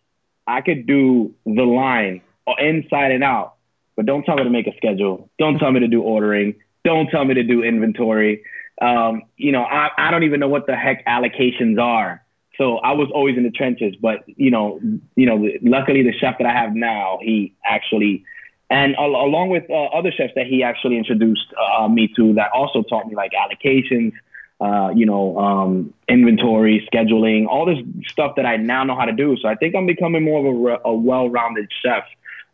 [0.46, 2.20] I could do the line
[2.58, 3.54] inside and out,
[3.96, 5.30] but don't tell me to make a schedule.
[5.38, 6.54] Don't tell me to do ordering.
[6.84, 8.42] Don't tell me to do inventory.
[8.80, 12.22] Um, you know, I, I don't even know what the heck allocations are.
[12.58, 14.80] So I was always in the trenches, but you know,
[15.16, 18.24] you know, luckily the chef that I have now, he actually,
[18.70, 22.50] and al- along with uh, other chefs that he actually introduced uh, me to, that
[22.52, 24.12] also taught me like allocations,
[24.60, 29.12] uh, you know, um, inventory, scheduling, all this stuff that I now know how to
[29.12, 29.36] do.
[29.40, 32.04] So I think I'm becoming more of a, a well-rounded chef.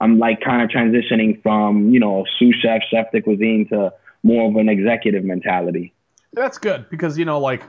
[0.00, 3.92] I'm like kind of transitioning from, you know, sous chef, chef de cuisine to
[4.22, 5.94] more of an executive mentality.
[6.32, 7.62] That's good because you know, like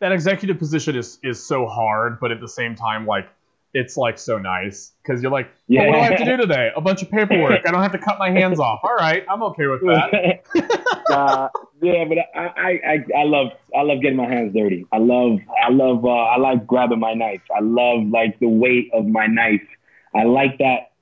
[0.00, 3.28] that executive position is is so hard, but at the same time, like
[3.74, 5.86] it's like so nice because you're like, yeah.
[5.86, 6.70] what do I have to do today?
[6.76, 7.66] A bunch of paperwork.
[7.66, 8.80] I don't have to cut my hands off.
[8.82, 10.42] All right, I'm okay with that.
[11.10, 11.48] uh,
[11.80, 14.86] yeah, but I, I, I love I love getting my hands dirty.
[14.92, 17.42] I love I love uh, I like grabbing my knife.
[17.54, 19.66] I love like the weight of my knife.
[20.14, 20.92] I like that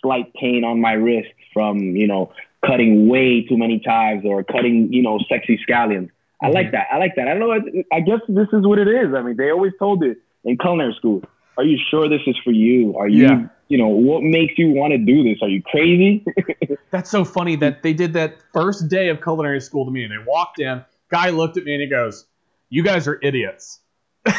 [0.00, 2.32] slight pain on my wrist from you know
[2.66, 6.10] cutting way too many chives or cutting, you know, sexy scallions.
[6.42, 6.76] I like mm-hmm.
[6.76, 6.86] that.
[6.92, 7.28] I like that.
[7.28, 7.82] I don't know.
[7.92, 9.14] I guess this is what it is.
[9.14, 11.22] I mean, they always told it in culinary school.
[11.56, 12.96] Are you sure this is for you?
[12.96, 13.46] Are you, yeah.
[13.68, 15.38] you know, what makes you want to do this?
[15.42, 16.24] Are you crazy?
[16.90, 20.04] That's so funny that they did that first day of culinary school to me.
[20.04, 22.26] And they walked in, guy looked at me and he goes,
[22.68, 23.80] "You guys are idiots."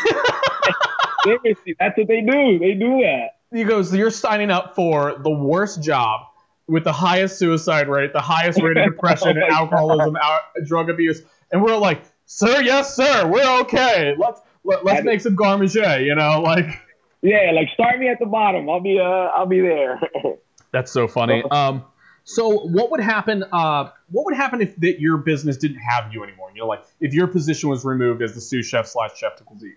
[1.23, 2.59] Seriously, that's what they do.
[2.59, 3.39] They do that.
[3.51, 6.21] He goes, "You're signing up for the worst job."
[6.67, 10.17] with the highest suicide rate, the highest rate of oh depression oh alcoholism,
[10.65, 14.15] drug abuse, and we're like, "Sir, yes, sir, we're okay.
[14.17, 16.81] Let's let, us let us make some garmage, you know, like."
[17.25, 18.69] Yeah, like start me at the bottom.
[18.69, 19.99] I'll be uh, I'll be there.
[20.71, 21.43] That's so funny.
[21.49, 21.83] Um,
[22.23, 23.43] so what would happen?
[23.51, 26.51] Uh, what would happen if that your business didn't have you anymore?
[26.53, 29.43] You know, like if your position was removed as the sous chef slash chef de
[29.43, 29.73] cuisine.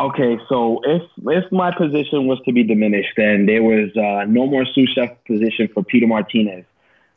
[0.00, 4.46] Okay, so if if my position was to be diminished, then there was uh, no
[4.46, 6.64] more sous chef position for Peter Martinez.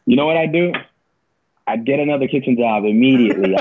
[0.05, 0.73] You know what I do?
[1.65, 3.55] I'd get another kitchen job immediately.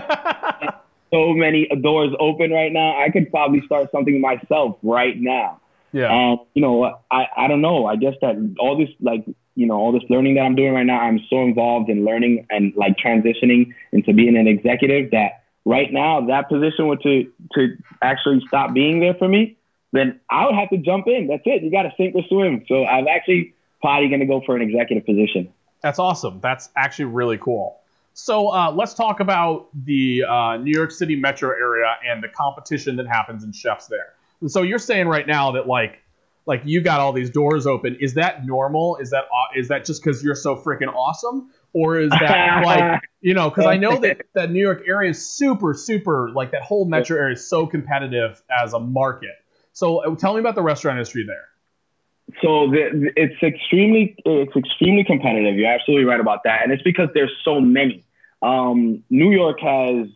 [1.11, 3.01] so many doors open right now.
[3.03, 5.61] I could probably start something myself right now.
[5.92, 6.12] Yeah.
[6.12, 7.87] And you know, I I don't know.
[7.87, 9.24] I guess that all this like
[9.55, 12.46] you know all this learning that I'm doing right now, I'm so involved in learning
[12.51, 17.77] and like transitioning into being an executive that right now that position were to to
[18.03, 19.57] actually stop being there for me,
[19.92, 21.27] then I would have to jump in.
[21.29, 21.62] That's it.
[21.62, 22.64] You got to sink or swim.
[22.68, 25.53] So I'm actually probably going to go for an executive position.
[25.83, 26.40] That's awesome.
[26.40, 27.81] That's actually really cool.
[28.14, 32.96] So uh, let's talk about the uh, New York City metro area and the competition
[32.96, 34.14] that happens in chefs there.
[34.40, 35.98] And so you're saying right now that like
[36.48, 37.98] like you got all these doors open.
[38.01, 38.96] Is that normal?
[38.96, 39.24] Is that
[39.55, 43.51] is that just because you're so freaking awesome, or is that like you know?
[43.51, 47.18] Because I know that that New York area is super super like that whole metro
[47.18, 49.37] area is so competitive as a market.
[49.72, 51.44] So uh, tell me about the restaurant industry there.
[52.42, 55.55] So the, it's extremely it's extremely competitive.
[55.55, 58.07] You're absolutely right about that, and it's because there's so many.
[58.40, 60.07] Um, New York has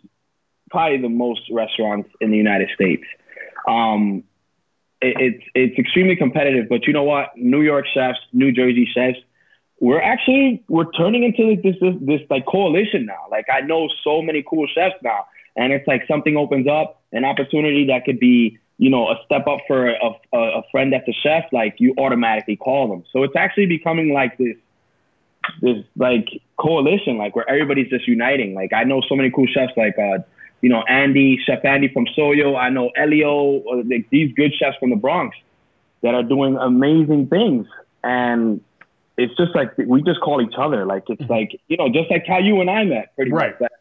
[0.70, 3.04] probably the most restaurants in the United States.
[3.66, 4.24] Um,
[5.00, 7.36] it, it's it's extremely competitive, but you know what?
[7.36, 9.18] New York chefs, New Jersey chefs,
[9.80, 13.26] we're actually we're turning into this this, this like coalition now.
[13.30, 17.24] Like I know so many cool chefs now, and it's like something opens up, an
[17.24, 21.08] opportunity that could be you know a step up for a, a, a friend that's
[21.08, 21.46] a chef.
[21.52, 23.04] Like you automatically call them.
[23.12, 24.56] So it's actually becoming like this
[25.60, 28.54] this like coalition, like where everybody's just uniting.
[28.54, 30.18] Like I know so many cool chefs, like uh,
[30.62, 32.56] you know Andy, Chef Andy from Soyo.
[32.56, 35.36] I know Elio, uh, like these good chefs from the Bronx
[36.02, 37.66] that are doing amazing things,
[38.02, 38.62] and
[39.18, 40.86] it's just like we just call each other.
[40.86, 41.32] Like it's mm-hmm.
[41.32, 43.50] like you know, just like how you and I met, pretty right.
[43.50, 43.58] much.
[43.60, 43.72] That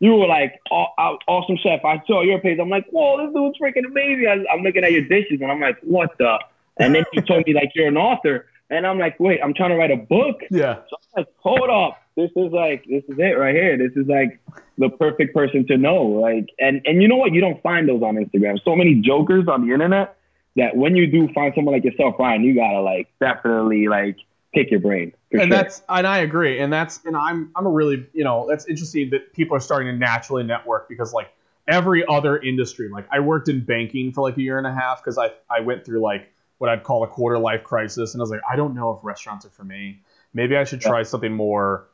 [0.00, 1.84] you were like, awesome chef.
[1.84, 2.58] I saw your page.
[2.60, 4.28] I'm like, whoa, this dude's freaking amazing.
[4.28, 6.38] I, I'm looking at your dishes, and I'm like, what the?
[6.78, 8.46] And then you told me like you're an author.
[8.70, 10.42] And I'm like, wait, I'm trying to write a book.
[10.50, 10.76] Yeah.
[10.90, 12.00] So I'm like, hold up.
[12.16, 13.78] This is like, this is it right here.
[13.78, 14.38] This is like
[14.78, 16.04] the perfect person to know.
[16.04, 17.32] Like, and, and you know what?
[17.32, 18.58] You don't find those on Instagram.
[18.64, 20.16] So many jokers on the internet
[20.56, 24.16] that when you do find someone like yourself, Ryan, you gotta like definitely like
[24.54, 25.12] pick your brain.
[25.32, 25.48] And sure.
[25.48, 26.58] that's, and I agree.
[26.60, 29.92] And that's, and I'm, I'm a really, you know, that's interesting that people are starting
[29.92, 31.30] to naturally network because like
[31.66, 35.04] every other industry, like I worked in banking for like a year and a half
[35.04, 38.22] because I, I went through like, what I'd call a quarter life crisis, and I
[38.24, 40.02] was like, I don't know if restaurants are for me.
[40.34, 41.86] Maybe I should try something more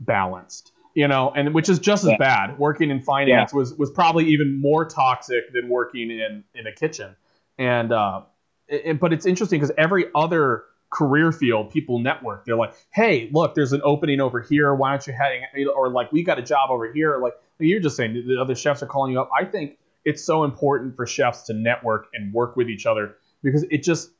[0.00, 2.58] balanced, you know, and which is just as bad.
[2.58, 3.58] Working in finance yeah.
[3.58, 7.16] was was probably even more toxic than working in in a kitchen,
[7.58, 8.22] and uh,
[8.68, 12.44] it, but it's interesting because every other career field, people network.
[12.44, 14.74] They're like, hey, look, there's an opening over here.
[14.74, 15.42] Why aren't you heading?
[15.74, 17.18] Or like, we got a job over here.
[17.18, 19.30] Like you're just saying, the other chefs are calling you up.
[19.36, 23.64] I think it's so important for chefs to network and work with each other because
[23.70, 24.10] it just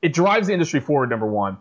[0.00, 1.10] it drives the industry forward.
[1.10, 1.58] Number one,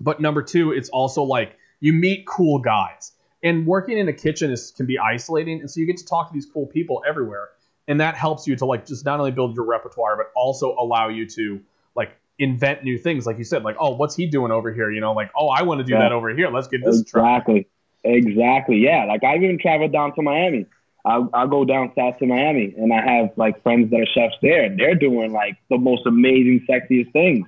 [0.00, 3.12] but number two, it's also like you meet cool guys.
[3.42, 6.28] And working in a kitchen is can be isolating, and so you get to talk
[6.28, 7.50] to these cool people everywhere,
[7.86, 11.08] and that helps you to like just not only build your repertoire, but also allow
[11.08, 11.60] you to
[11.94, 13.26] like invent new things.
[13.26, 14.90] Like you said, like oh, what's he doing over here?
[14.90, 16.00] You know, like oh, I want to do yeah.
[16.00, 16.50] that over here.
[16.50, 17.00] Let's get this.
[17.00, 17.68] Exactly.
[18.04, 18.78] Exactly.
[18.78, 19.04] Yeah.
[19.04, 20.66] Like I've even traveled down to Miami
[21.06, 24.34] I'll, I'll go down south to Miami and I have like friends that are chefs
[24.42, 27.46] there and they're doing like the most amazing, sexiest things.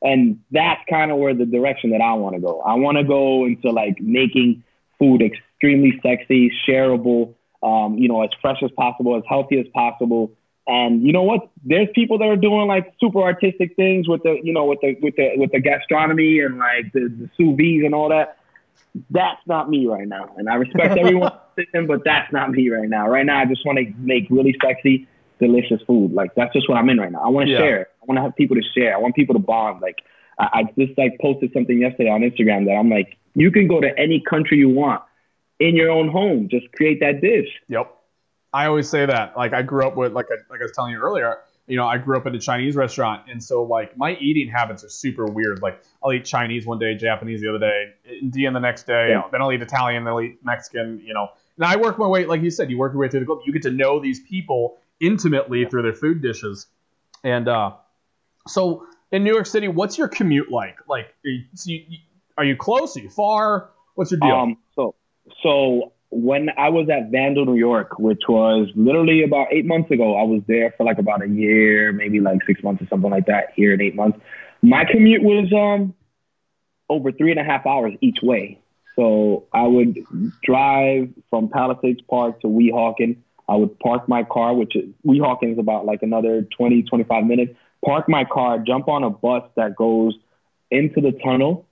[0.00, 2.60] And that's kind of where the direction that I want to go.
[2.60, 4.62] I want to go into like making
[5.00, 10.30] food extremely sexy, shareable, um, you know, as fresh as possible, as healthy as possible.
[10.68, 11.50] And you know what?
[11.64, 14.96] There's people that are doing like super artistic things with the, you know, with the
[15.02, 18.36] with the with the gastronomy and like the, the sous vide and all that
[19.10, 20.34] that's not me right now.
[20.36, 23.08] And I respect everyone, but that's not me right now.
[23.08, 25.08] Right now, I just want to make really sexy,
[25.38, 26.12] delicious food.
[26.12, 27.22] Like that's just what I'm in right now.
[27.22, 27.58] I want to yeah.
[27.58, 27.88] share.
[28.02, 28.94] I want to have people to share.
[28.94, 29.80] I want people to bond.
[29.80, 29.98] Like
[30.38, 33.80] I, I just like posted something yesterday on Instagram that I'm like, you can go
[33.80, 35.02] to any country you want
[35.58, 36.48] in your own home.
[36.48, 37.48] Just create that dish.
[37.68, 37.94] Yep.
[38.52, 39.36] I always say that.
[39.36, 41.86] Like I grew up with, like I, like I was telling you earlier, you know,
[41.86, 45.26] I grew up in a Chinese restaurant, and so like my eating habits are super
[45.26, 45.62] weird.
[45.62, 49.22] Like I'll eat Chinese one day, Japanese the other day, Indian the next day, yeah.
[49.30, 51.00] then I'll eat Italian, then I'll eat Mexican.
[51.04, 53.20] You know, and I work my way, like you said, you work your way through
[53.20, 53.42] the globe.
[53.46, 56.66] You get to know these people intimately through their food dishes,
[57.22, 57.74] and uh,
[58.48, 60.78] so in New York City, what's your commute like?
[60.88, 61.98] Like, are you,
[62.40, 62.96] are you close?
[62.96, 63.68] Are you far?
[63.96, 64.30] What's your deal?
[64.30, 64.94] Um, so
[65.42, 70.16] so when I was at Vandal, New York, which was literally about eight months ago,
[70.16, 73.26] I was there for like about a year, maybe like six months or something like
[73.26, 74.18] that, here in eight months.
[74.62, 75.94] My commute was um
[76.88, 78.58] over three and a half hours each way.
[78.96, 79.98] So I would
[80.42, 83.18] drive from Palisades Park to Weehawken.
[83.50, 84.72] I would park my car, which
[85.06, 87.52] Weehawken is about like another 20, 25 minutes.
[87.84, 90.14] Park my car, jump on a bus that goes
[90.70, 91.66] into the tunnel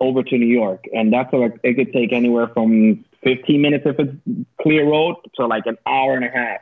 [0.00, 0.84] over to New York.
[0.92, 4.12] And that's like, it could take anywhere from 15 minutes if it's
[4.60, 6.60] clear road to like an hour and a half.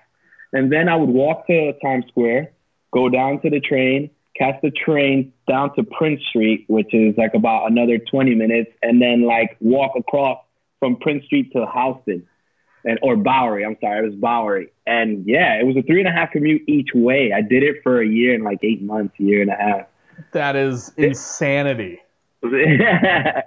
[0.53, 2.53] And then I would walk to Times Square,
[2.92, 7.35] go down to the train, catch the train down to Prince Street, which is like
[7.35, 10.38] about another 20 minutes, and then like walk across
[10.79, 12.27] from Prince Street to Houston
[12.85, 13.64] and or Bowery.
[13.64, 14.68] I'm sorry, it was Bowery.
[14.87, 17.33] And yeah, it was a three and a half commute each way.
[17.33, 19.87] I did it for a year and like eight months, year and a half.
[20.33, 22.01] That is insanity.
[22.42, 23.44] that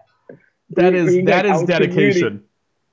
[0.93, 2.43] is that is dedication.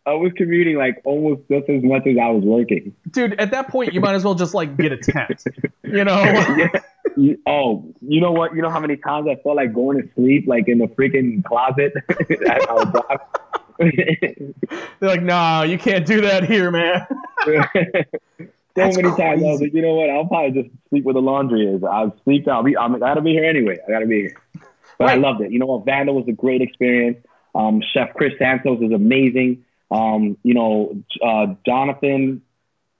[0.07, 2.95] I was commuting like almost just as much as I was working.
[3.11, 5.43] Dude, at that point, you might as well just like get a tent.
[5.83, 6.23] You know?
[7.17, 7.35] yeah.
[7.47, 8.55] Oh, you know what?
[8.55, 11.43] You know how many times I felt like going to sleep like in the freaking
[11.45, 11.93] closet
[15.01, 17.07] They're like, nah, you can't do that here, man.
[17.45, 17.65] so
[18.75, 19.23] That's many crazy.
[19.23, 20.09] times I was like, you know what?
[20.09, 21.83] I'll probably just sleep where the laundry is.
[21.83, 22.47] I'll sleep.
[22.49, 22.77] I'll be.
[22.77, 23.77] I'm, I gotta be here anyway.
[23.87, 24.37] I gotta be here.
[24.99, 25.19] But right.
[25.19, 25.53] I loved it.
[25.53, 25.85] You know what?
[25.85, 27.19] Vandal was a great experience.
[27.55, 29.65] Um, Chef Chris Santos is amazing.
[29.91, 32.43] Um, you know, uh, Jonathan.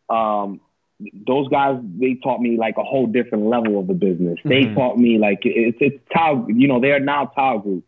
[0.09, 0.61] Um,
[0.99, 4.39] those guys, they taught me like a whole different level of the business.
[4.39, 4.49] Mm-hmm.
[4.49, 6.47] They taught me like it's it's Tao.
[6.49, 7.85] You know, they are now Tao Group.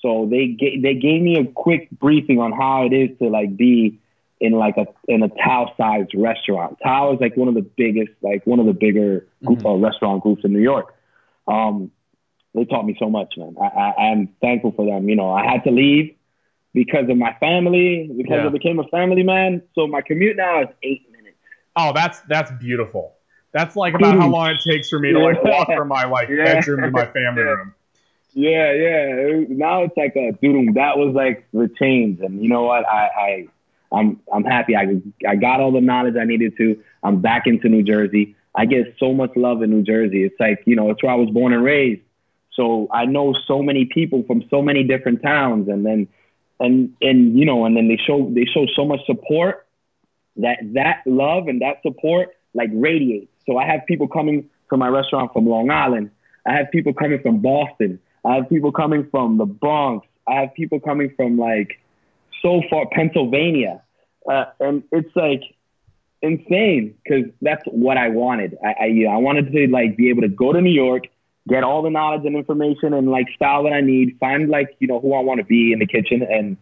[0.00, 3.56] So they gave, they gave me a quick briefing on how it is to like
[3.56, 3.98] be
[4.40, 6.78] in like a in a Tao sized restaurant.
[6.82, 9.66] Tao is like one of the biggest, like one of the bigger group, mm-hmm.
[9.66, 10.94] uh, restaurant groups in New York.
[11.46, 11.90] Um,
[12.56, 13.54] they taught me so much, man.
[13.60, 15.08] I, I, I'm thankful for them.
[15.08, 16.16] You know, I had to leave
[16.72, 18.46] because of my family, because yeah.
[18.46, 19.62] I became a family man.
[19.74, 21.36] So my commute now is eight minutes.
[21.76, 23.14] Oh, that's that's beautiful.
[23.52, 26.28] That's like about how long it takes for me to like walk from my like
[26.28, 26.44] yeah.
[26.44, 27.74] bedroom to my family room.
[28.32, 29.44] Yeah, yeah.
[29.48, 30.74] Now it's like a dude.
[30.74, 32.86] That was like the change, and you know what?
[32.86, 33.48] I, I,
[33.96, 34.76] I'm, I'm happy.
[34.76, 36.82] I, I got all the knowledge I needed to.
[37.02, 38.36] I'm back into New Jersey.
[38.54, 40.24] I get so much love in New Jersey.
[40.24, 42.02] It's like you know, it's where I was born and raised.
[42.56, 46.08] So I know so many people from so many different towns, and then,
[46.58, 49.66] and and you know, and then they show they show so much support
[50.36, 53.30] that that love and that support like radiates.
[53.46, 56.10] So I have people coming from my restaurant from Long Island.
[56.46, 58.00] I have people coming from Boston.
[58.24, 60.06] I have people coming from the Bronx.
[60.26, 61.78] I have people coming from like
[62.42, 63.82] so far Pennsylvania,
[64.30, 65.42] uh, and it's like
[66.22, 68.56] insane because that's what I wanted.
[68.64, 71.04] I, I, I wanted to like be able to go to New York,
[71.48, 74.88] get all the knowledge and information and like style that I need, find like you
[74.88, 76.56] know who I want to be in the kitchen, and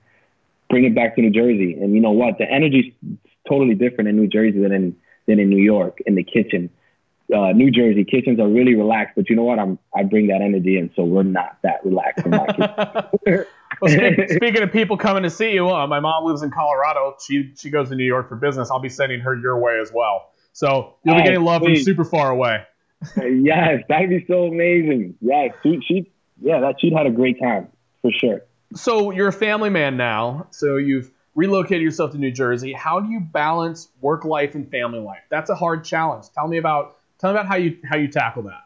[0.70, 1.74] bring it back to New Jersey.
[1.80, 2.38] And you know what?
[2.38, 2.92] The energy's
[3.48, 6.70] totally different in New Jersey than in than in New York in the kitchen
[7.32, 9.58] uh, New Jersey kitchens are really relaxed, but you know what?
[9.58, 13.46] I'm I bring that energy in, so we're not that relaxed in my kitchen.
[13.80, 17.16] well, speak, speaking of people coming to see you, uh, my mom lives in Colorado.
[17.24, 18.70] She she goes to New York for business.
[18.70, 20.30] I'll be sending her your way as well.
[20.52, 22.64] So you'll be getting love from super far away.
[23.16, 25.16] Yes, that'd be so amazing.
[25.20, 27.68] Yes, she, she yeah, that she'd had a great time
[28.02, 28.42] for sure.
[28.74, 30.48] So you're a family man now.
[30.50, 32.72] So you've relocated yourself to New Jersey.
[32.72, 35.22] How do you balance work life and family life?
[35.30, 36.26] That's a hard challenge.
[36.34, 38.64] Tell me about Tell me about how you how you tackle that.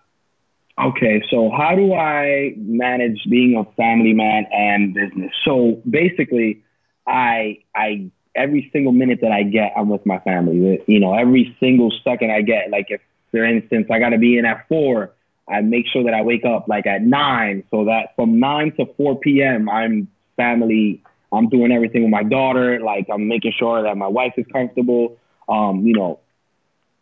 [0.80, 5.32] Okay, so how do I manage being a family man and business?
[5.44, 6.62] So basically,
[7.06, 10.82] I I every single minute that I get, I'm with my family.
[10.86, 13.00] You know, every single second I get, like if
[13.38, 15.12] for instance I got to be in at four,
[15.48, 18.86] I make sure that I wake up like at nine, so that from nine to
[18.96, 19.68] four p.m.
[19.68, 21.02] I'm family.
[21.32, 22.80] I'm doing everything with my daughter.
[22.80, 25.18] Like I'm making sure that my wife is comfortable.
[25.48, 26.20] Um, you know,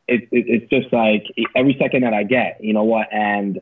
[0.07, 1.25] it, it, it's just like
[1.57, 3.57] every second that I get, you know what, and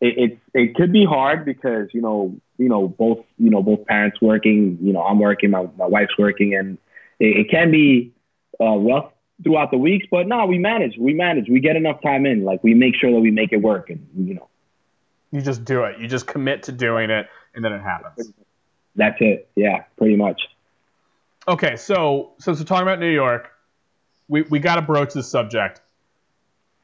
[0.00, 3.86] it, it it could be hard because you know you know both you know both
[3.86, 6.78] parents working, you know I'm working, my my wife's working, and
[7.20, 8.12] it, it can be
[8.60, 9.11] uh, rough
[9.42, 12.62] throughout the weeks, but no, we manage, we manage, we get enough time in, like
[12.62, 14.48] we make sure that we make it work, and you know.
[15.30, 15.98] You just do it.
[15.98, 18.32] You just commit to doing it, and then it happens.
[18.94, 19.48] That's it.
[19.56, 20.42] Yeah, pretty much.
[21.48, 23.50] Okay, so so so talking about New York,
[24.28, 25.80] we, we got to broach this subject.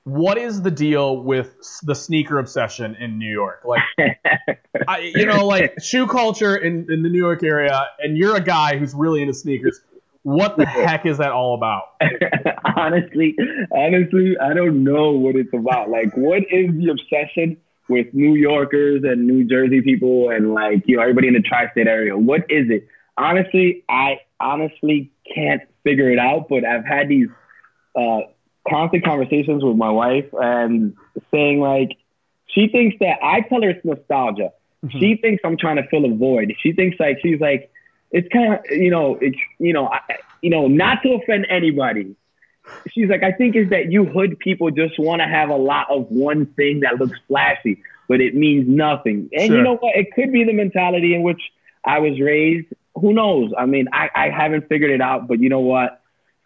[0.04, 3.62] What is the deal with the sneaker obsession in New York?
[3.66, 3.82] Like,
[4.88, 8.40] I, you know, like shoe culture in, in the New York area, and you're a
[8.40, 9.80] guy who's really into sneakers.
[10.28, 11.84] What the heck is that all about?
[12.76, 13.34] honestly,
[13.70, 15.88] honestly, I don't know what it's about.
[15.88, 17.56] Like, what is the obsession
[17.88, 21.86] with New Yorkers and New Jersey people and like you know everybody in the tri-state
[21.86, 22.16] area?
[22.16, 22.88] What is it?
[23.16, 27.28] Honestly, I honestly can't figure it out, but I've had these
[27.96, 28.20] uh,
[28.68, 30.94] constant conversations with my wife and
[31.30, 31.96] saying like
[32.46, 34.52] she thinks that I tell her it's nostalgia.
[34.84, 34.98] Mm-hmm.
[34.98, 36.52] She thinks I'm trying to fill a void.
[36.62, 37.70] She thinks like she's like
[38.10, 40.00] it's kind of you know it's you know I,
[40.42, 42.14] you know not to offend anybody.
[42.90, 45.90] She's like I think is that you hood people just want to have a lot
[45.90, 49.30] of one thing that looks flashy, but it means nothing.
[49.32, 49.56] And sure.
[49.56, 49.96] you know what?
[49.96, 51.40] It could be the mentality in which
[51.84, 52.66] I was raised
[53.00, 53.52] who knows?
[53.56, 56.00] I mean, I, I haven't figured it out, but you know what?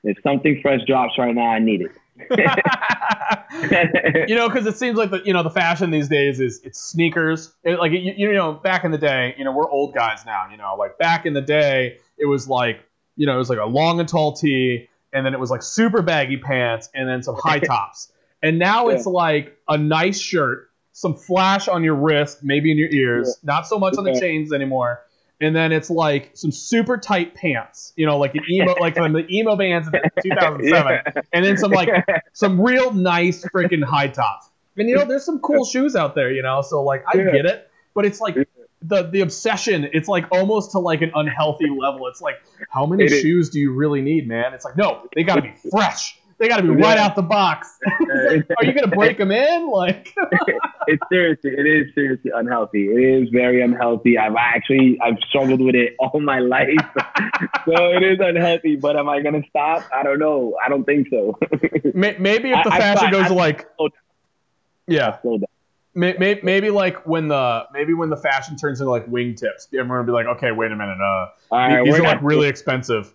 [0.05, 1.91] If something fresh drops right now, I need it.
[4.29, 6.81] you know, because it seems like the you know the fashion these days is it's
[6.81, 7.53] sneakers.
[7.65, 10.49] It, like you, you know, back in the day, you know, we're old guys now.
[10.51, 12.81] You know, like back in the day, it was like
[13.17, 15.63] you know, it was like a long and tall tee, and then it was like
[15.63, 18.13] super baggy pants, and then some high tops.
[18.43, 22.89] And now it's like a nice shirt, some flash on your wrist, maybe in your
[22.89, 23.55] ears, yeah.
[23.55, 25.01] not so much on the chains anymore.
[25.43, 29.13] And then it's like some super tight pants, you know, like an emo, like from
[29.13, 30.63] the emo bands in 2007,
[31.05, 31.23] yeah.
[31.33, 31.89] and then some like
[32.33, 34.49] some real nice freaking high tops.
[34.77, 37.33] And you know, there's some cool shoes out there, you know, so like I yeah.
[37.33, 38.37] get it, but it's like
[38.83, 42.35] the the obsession it's like almost to like an unhealthy level it's like
[42.69, 43.53] how many it shoes is.
[43.53, 46.57] do you really need man it's like no they got to be fresh they got
[46.57, 46.89] to be yeah.
[46.89, 47.79] right out the box.
[48.13, 49.71] Like, are you gonna break them in?
[49.71, 50.13] Like
[50.87, 52.89] it's seriously it is seriously unhealthy.
[52.89, 54.19] It is very unhealthy.
[54.19, 56.69] I've actually i've struggled with it all my life.
[57.65, 59.85] So it is unhealthy but am i gonna stop?
[59.95, 60.57] I don't know.
[60.65, 61.39] I don't think so.
[61.95, 63.69] Maybe if the I, fashion I, goes I, like
[64.87, 65.19] yeah.
[65.95, 70.05] Maybe, maybe like when the maybe when the fashion turns into like wingtips, everyone will
[70.05, 73.13] be like, okay, wait a minute, uh, right, these are like really expensive.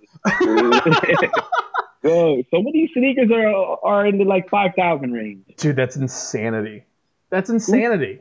[2.07, 5.43] Bro, some of these sneakers are are in the like five thousand range.
[5.57, 6.85] Dude, that's insanity.
[7.29, 8.19] That's insanity.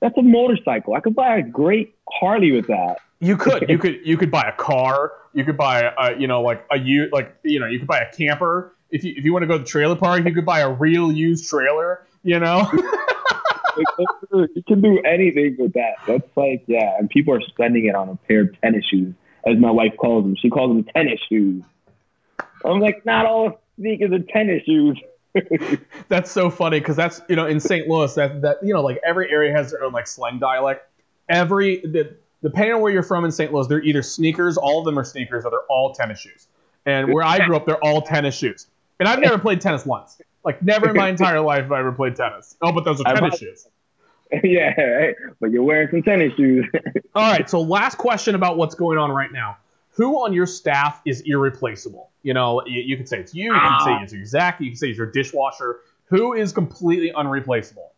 [0.00, 0.94] That's a motorcycle.
[0.94, 2.98] I could buy a great Harley with that.
[3.20, 5.12] You could, you could, you could buy a car.
[5.34, 7.98] You could buy, a, you know, like a you, like you know, you could buy
[7.98, 8.74] a camper.
[8.90, 10.70] If you if you want to go to the trailer park, you could buy a
[10.70, 12.06] real used trailer.
[12.22, 12.70] You know.
[14.32, 15.94] you can do anything with that.
[16.06, 19.14] That's like, yeah, and people are spending it on a pair of tennis shoes,
[19.46, 20.36] as my wife calls them.
[20.40, 21.62] She calls them tennis shoes.
[22.64, 25.00] I'm like, not all sneakers are tennis shoes.
[26.08, 27.86] that's so funny because that's you know in St.
[27.86, 30.88] Louis that that you know like every area has their own like slang dialect.
[31.28, 33.52] Every the, depending on where you're from in St.
[33.52, 36.48] Louis, they're either sneakers, all of them are sneakers, or they're all tennis shoes.
[36.86, 38.66] And where I grew up, they're all tennis shoes.
[38.98, 40.20] And I've never played tennis once.
[40.44, 42.56] Like never in my entire life have I ever played tennis.
[42.62, 43.68] Oh, but those are tennis shoes.
[44.44, 46.66] Yeah, but you're wearing some tennis shoes.
[47.14, 47.48] All right.
[47.48, 49.56] So last question about what's going on right now.
[49.98, 52.10] Who on your staff is irreplaceable?
[52.22, 53.52] You know, you, you could say it's you.
[53.52, 54.02] You can say ah.
[54.04, 54.60] it's your Zach.
[54.60, 55.80] You can say it's your dishwasher.
[56.04, 57.90] Who is completely unreplaceable?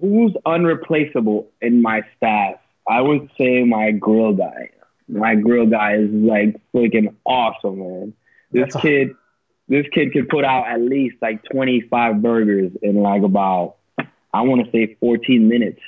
[0.00, 2.56] Who's unreplaceable in my staff?
[2.88, 4.70] I would say my grill guy.
[5.06, 8.14] My grill guy is like freaking awesome, man.
[8.50, 9.10] This That's kid.
[9.10, 9.14] A-
[9.68, 13.76] this kid could put out at least like 25 burgers in like about,
[14.32, 15.80] I want to say 14 minutes.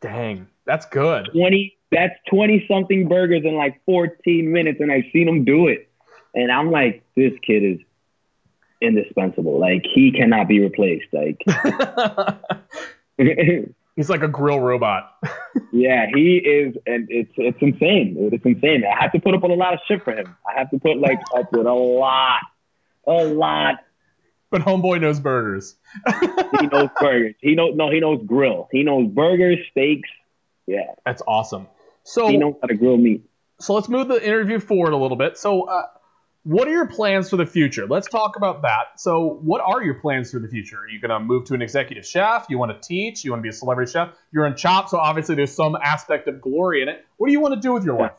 [0.00, 1.28] Dang, that's good.
[1.32, 5.88] 20, that's 20 something burgers in like 14 minutes, and I've seen him do it.
[6.34, 7.78] And I'm like, this kid is
[8.80, 9.58] indispensable.
[9.58, 11.06] Like he cannot be replaced.
[11.12, 11.42] Like
[13.96, 15.12] he's like a grill robot.
[15.72, 18.16] yeah, he is, and it's it's insane.
[18.32, 18.84] It's insane.
[18.84, 20.36] I have to put up with a lot of shit for him.
[20.48, 22.40] I have to put like up with a lot
[23.06, 23.76] a lot.
[24.50, 25.76] But homeboy knows burgers.
[26.60, 27.34] he knows burgers.
[27.40, 27.90] He knows no.
[27.90, 28.68] He knows grill.
[28.72, 30.08] He knows burgers, steaks.
[30.66, 31.68] Yeah, that's awesome.
[32.04, 33.24] So he knows how to grill meat.
[33.60, 35.36] So let's move the interview forward a little bit.
[35.36, 35.82] So, uh,
[36.44, 37.86] what are your plans for the future?
[37.86, 38.98] Let's talk about that.
[38.98, 40.78] So, what are your plans for the future?
[40.78, 42.46] Are you going to move to an executive chef?
[42.48, 43.24] You want to teach?
[43.24, 44.14] You want to be a celebrity chef?
[44.32, 47.04] You're in Chop, so obviously there's some aspect of glory in it.
[47.18, 48.12] What do you want to do with your life?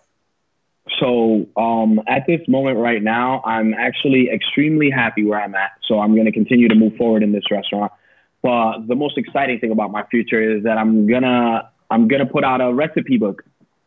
[0.99, 5.71] So um, at this moment right now, I'm actually extremely happy where I'm at.
[5.87, 7.91] So I'm going to continue to move forward in this restaurant.
[8.43, 12.43] But the most exciting thing about my future is that I'm gonna I'm gonna put
[12.43, 13.43] out a recipe book.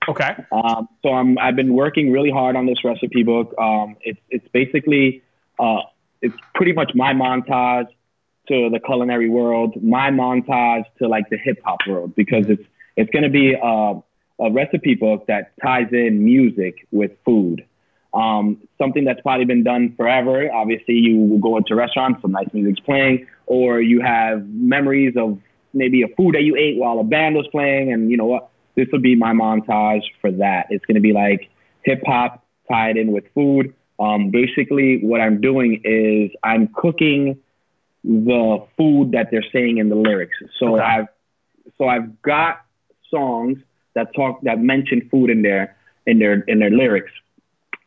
[0.08, 0.36] Okay.
[0.52, 3.54] Um, so I'm I've been working really hard on this recipe book.
[3.58, 5.22] Um, it's it's basically
[5.58, 5.80] uh,
[6.20, 7.88] it's pretty much my montage
[8.48, 12.62] to the culinary world, my montage to like the hip hop world because it's
[12.96, 13.94] it's gonna be uh,
[14.40, 17.64] a recipe book that ties in music with food.
[18.12, 20.52] Um, something that's probably been done forever.
[20.52, 25.40] Obviously, you will go into restaurants, some nice music's playing, or you have memories of
[25.72, 27.92] maybe a food that you ate while a band was playing.
[27.92, 28.50] And you know what?
[28.76, 30.66] This will be my montage for that.
[30.70, 31.50] It's going to be like
[31.84, 33.74] hip hop tied in with food.
[33.98, 37.38] Um, basically, what I'm doing is I'm cooking
[38.02, 40.36] the food that they're saying in the lyrics.
[40.58, 40.84] So okay.
[40.84, 41.08] I've
[41.78, 42.64] so I've got
[43.10, 43.58] songs
[43.94, 47.12] that talk that mention food in their in their in their lyrics.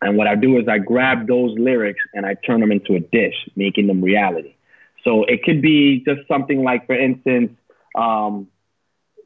[0.02, 3.00] And what I do is I grab those lyrics and I turn them into a
[3.00, 4.56] dish, making them reality.
[5.04, 7.52] So it could be just something like, for instance,
[7.96, 8.48] um,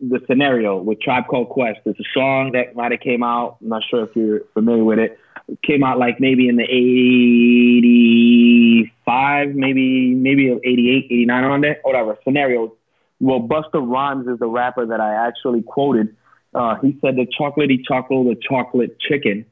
[0.01, 1.79] the scenario with Tribe Called Quest.
[1.85, 3.57] It's a song that might have came out.
[3.61, 5.17] I'm not sure if you're familiar with it.
[5.47, 12.17] it came out like maybe in the 85, maybe maybe 88, 89 on there, whatever.
[12.23, 12.73] Scenario.
[13.19, 16.15] Well, Busta Rhymes is the rapper that I actually quoted
[16.53, 19.45] uh, he said the chocolatey chocolate, the chocolate chicken.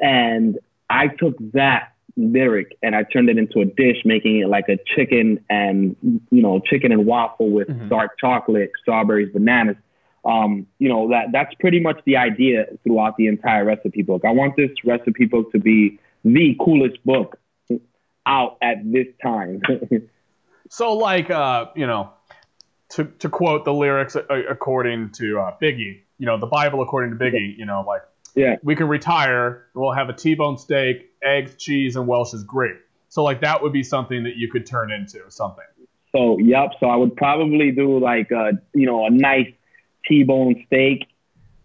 [0.00, 4.64] And I took that lyric and I turned it into a dish, making it like
[4.70, 5.94] a chicken and
[6.30, 7.90] you know chicken and waffle with Mhm.
[7.90, 9.76] dark chocolate, strawberries, bananas.
[10.28, 14.22] Um, you know that that's pretty much the idea throughout the entire recipe book.
[14.26, 17.38] I want this recipe book to be the coolest book
[18.26, 19.62] out at this time.
[20.70, 22.10] So, like, uh, you know,
[22.90, 27.16] to, to quote the lyrics a- according to uh, Biggie, you know, the Bible according
[27.16, 28.02] to Biggie, you know, like,
[28.34, 32.80] yeah, we can retire, we'll have a T-bone steak, eggs, cheese, and Welch's grape.
[33.08, 35.64] So, like, that would be something that you could turn into something.
[36.12, 36.70] So yep.
[36.80, 39.52] So I would probably do like a you know a nice
[40.06, 41.06] T-bone steak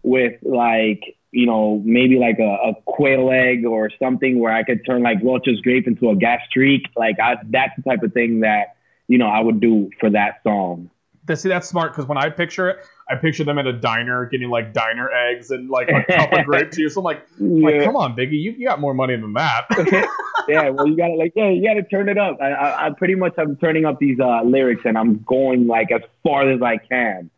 [0.02, 4.84] with like you know maybe like a, a quail egg or something where I could
[4.86, 6.86] turn like Welch's grape into a gastrique.
[6.96, 8.76] Like I, that's the type of thing that
[9.08, 10.90] you know I would do for that song.
[11.34, 14.50] See, that's smart because when I picture it, I picture them at a diner getting
[14.50, 16.96] like diner eggs and like a cup of grape juice.
[16.96, 19.64] I'm like, like, come on, Biggie, you, you got more money than that.
[20.48, 22.38] yeah, well, you gotta like, yeah, you gotta turn it up.
[22.42, 25.90] I, I, I pretty much I'm turning up these uh, lyrics and I'm going like
[25.92, 27.30] as far as I can.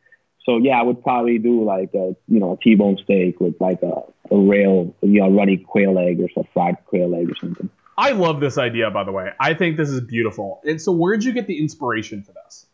[0.46, 3.82] So yeah, I would probably do like a you know a T-bone steak with like
[3.82, 7.68] a, a rail, you know, runny quail egg or some fried quail egg or something.
[7.98, 9.30] I love this idea, by the way.
[9.40, 10.60] I think this is beautiful.
[10.64, 12.66] And so, where'd you get the inspiration for this?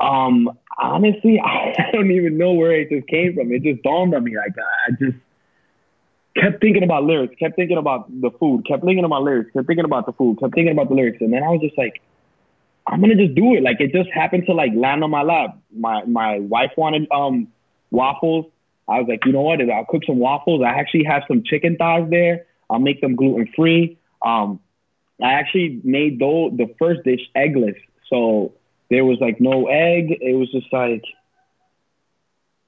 [0.00, 3.52] Um, honestly, I don't even know where it just came from.
[3.52, 4.36] It just dawned on me.
[4.36, 5.18] Like I just
[6.36, 9.84] kept thinking about lyrics, kept thinking about the food, kept thinking about lyrics, kept thinking
[9.84, 12.00] about the food, kept thinking about the lyrics, and then I was just like,
[12.88, 13.62] I'm gonna just do it.
[13.62, 15.58] Like it just happened to like land on my lap.
[15.70, 17.48] My my wife wanted um
[17.90, 18.46] waffles.
[18.88, 19.60] I was like, you know what?
[19.60, 20.62] I'll cook some waffles.
[20.64, 22.46] I actually have some chicken thighs there.
[22.70, 23.98] I'll make them gluten free.
[24.22, 24.60] Um,
[25.22, 27.76] I actually made though the first dish eggless.
[28.08, 28.54] So
[28.88, 30.16] there was like no egg.
[30.20, 31.04] It was just like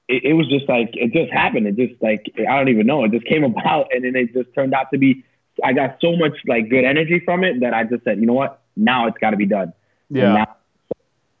[0.07, 1.65] it, it was just like it just happened.
[1.65, 3.03] It just like I don't even know.
[3.05, 5.23] It just came about, and then it just turned out to be.
[5.63, 8.33] I got so much like good energy from it that I just said, you know
[8.33, 8.61] what?
[8.77, 9.73] Now it's got to be done.
[10.13, 10.55] And now-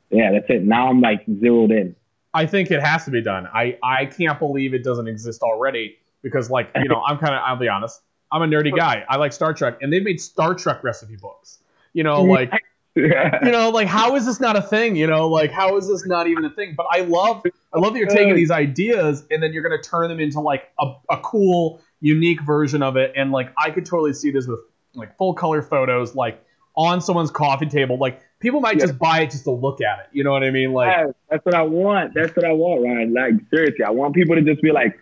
[0.09, 0.63] yeah, that's it.
[0.63, 1.95] Now I'm like zeroed in.
[2.33, 3.47] I think it has to be done.
[3.53, 7.41] I, I can't believe it doesn't exist already because, like, you know, I'm kind of,
[7.43, 8.01] I'll be honest,
[8.31, 9.03] I'm a nerdy guy.
[9.09, 11.59] I like Star Trek, and they've made Star Trek recipe books.
[11.93, 12.51] You know, like,
[12.95, 13.39] Yeah.
[13.43, 14.95] you know, like, how is this not a thing?
[14.95, 16.73] You know, like, how is this not even a thing?
[16.75, 17.43] But I love,
[17.73, 20.39] I love that you're taking these ideas and then you're going to turn them into
[20.41, 23.13] like a, a cool, unique version of it.
[23.15, 24.59] And like, I could totally see this with
[24.93, 26.43] like full color photos, like
[26.75, 27.97] on someone's coffee table.
[27.97, 28.87] Like, people might Yeah.
[28.87, 30.05] just buy it just to look at it.
[30.11, 30.73] You know what I mean?
[30.73, 32.13] Like, that's what I want.
[32.13, 33.13] That's what I want, Ryan.
[33.13, 34.97] Like seriously, I want people to just be like,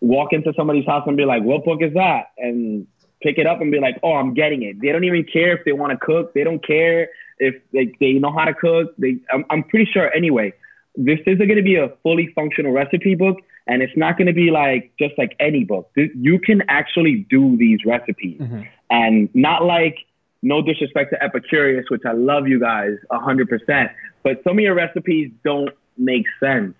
[0.00, 2.86] walk into somebody's house and be like, "What book is that?" and
[3.22, 5.64] pick it up and be like, "Oh, I'm getting it." They don't even care if
[5.64, 6.34] they want to cook.
[6.34, 7.08] They don't care
[7.38, 8.94] if they, they know how to cook.
[8.98, 10.52] They, I'm, I'm pretty sure anyway.
[10.96, 14.32] This isn't going to be a fully functional recipe book, and it's not going to
[14.32, 15.90] be like just like any book.
[15.96, 18.66] You can actually do these recipes Mhm.
[18.90, 19.96] and not like
[20.42, 23.90] no disrespect to Epicurious, which I love you guys hundred percent,
[24.22, 26.74] but some of your recipes don't make sense.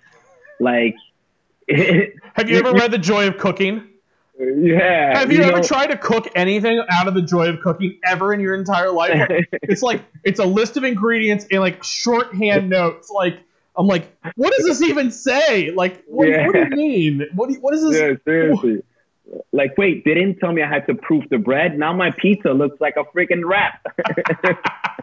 [0.60, 0.94] Like,
[1.68, 3.88] have you ever read The Joy of Cooking?
[4.38, 5.18] yeah.
[5.18, 8.34] Have you, ever know- tried to cook anything out of the joy of cooking ever
[8.34, 9.30] in your entire life?
[9.62, 13.10] it's like it's a list of ingredients and like shorthand notes.
[13.10, 13.38] Like
[13.76, 15.70] I'm like, what does this even say?
[15.70, 17.26] Like, what, what do you mean?
[17.34, 17.98] What do you, what is this?
[17.98, 18.82] yeah, seriously.
[19.52, 21.78] Like, wait, they didn't tell me I had to proof the bread.
[21.78, 23.84] Now my pizza looks like a freaking wrap.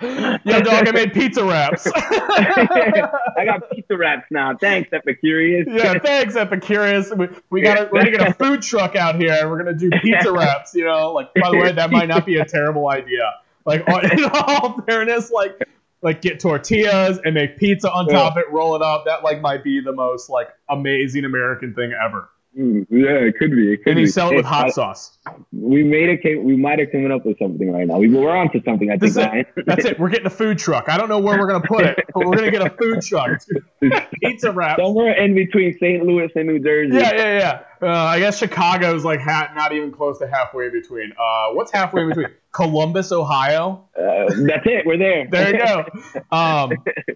[0.46, 1.88] Yo, dog, I made pizza wraps.
[1.96, 4.56] I got pizza wraps now.
[4.60, 5.66] Thanks, Epicurious.
[5.68, 7.16] yeah, thanks, Epicurious.
[7.18, 9.90] We, we got we're gonna get a food truck out here and we're gonna do
[10.02, 10.74] pizza wraps.
[10.74, 13.34] You know, like by the way, that might not be a terrible idea.
[13.66, 15.60] Like in all fairness, like
[16.02, 19.06] like get tortillas and make pizza on top of it, roll it up.
[19.06, 22.30] That like might be the most like amazing American thing ever.
[22.58, 23.74] Mm, yeah, it could be.
[23.74, 24.12] It could And you be.
[24.12, 25.18] sell it with I- hot sauce.
[25.52, 27.98] we made a we might have come up with something right now.
[27.98, 28.92] We, we're on to something.
[28.92, 29.16] I think.
[29.18, 29.48] it.
[29.66, 30.00] That's it.
[30.00, 30.88] We're getting a food truck.
[30.88, 33.42] I don't know where we're gonna put it, but we're gonna get a food truck.
[34.22, 34.78] Pizza wrap.
[34.80, 36.06] Somewhere in between St.
[36.06, 36.96] Louis and New Jersey.
[36.96, 37.60] Yeah, yeah, yeah.
[37.82, 41.12] Uh, I guess Chicago's like ha- not even close to halfway between.
[41.12, 42.28] Uh, what's halfway in between?
[42.52, 43.90] Columbus, Ohio.
[43.98, 44.86] Uh, that's it.
[44.86, 45.28] We're there.
[45.30, 45.86] There you go.
[46.32, 46.72] Um,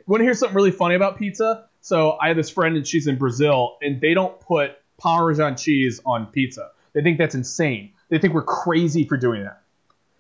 [0.08, 1.66] Want to hear something really funny about pizza?
[1.82, 6.02] So I have this friend and she's in Brazil, and they don't put Parmesan cheese
[6.06, 6.72] on pizza.
[6.94, 7.92] They think that's insane.
[8.10, 9.62] They think we're crazy for doing that.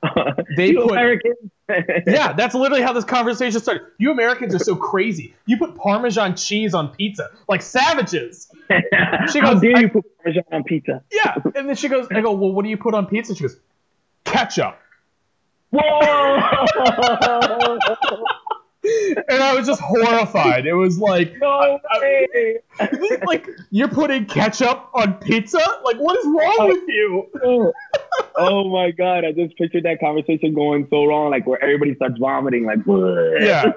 [0.56, 1.36] They you put- Americans.
[2.08, 3.88] Yeah, that's literally how this conversation started.
[3.98, 5.34] You Americans are so crazy.
[5.46, 8.50] You put Parmesan cheese on pizza like savages.
[8.70, 11.04] She How goes, dare I- you put Parmesan on pizza?
[11.12, 13.36] Yeah, and then she goes, I go, well, what do you put on pizza?
[13.36, 13.58] She goes,
[14.24, 14.78] ketchup.
[15.72, 17.78] Whoa!
[19.30, 20.66] And I was just horrified.
[20.66, 22.58] It was like, no way!
[23.26, 25.60] like you're putting ketchup on pizza?
[25.84, 27.74] Like, what is wrong with you?
[28.36, 32.18] oh my god, I just pictured that conversation going so wrong, like where everybody starts
[32.20, 33.72] vomiting, like yeah.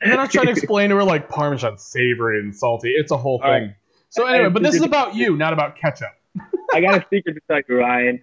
[0.00, 2.90] And then I trying to explain to her like Parmesan savory and salty.
[2.90, 3.48] It's a whole thing.
[3.48, 3.74] Right.
[4.08, 6.14] So anyway, but this is about you, not about ketchup.
[6.72, 8.20] I got a secret to tell you, Ryan.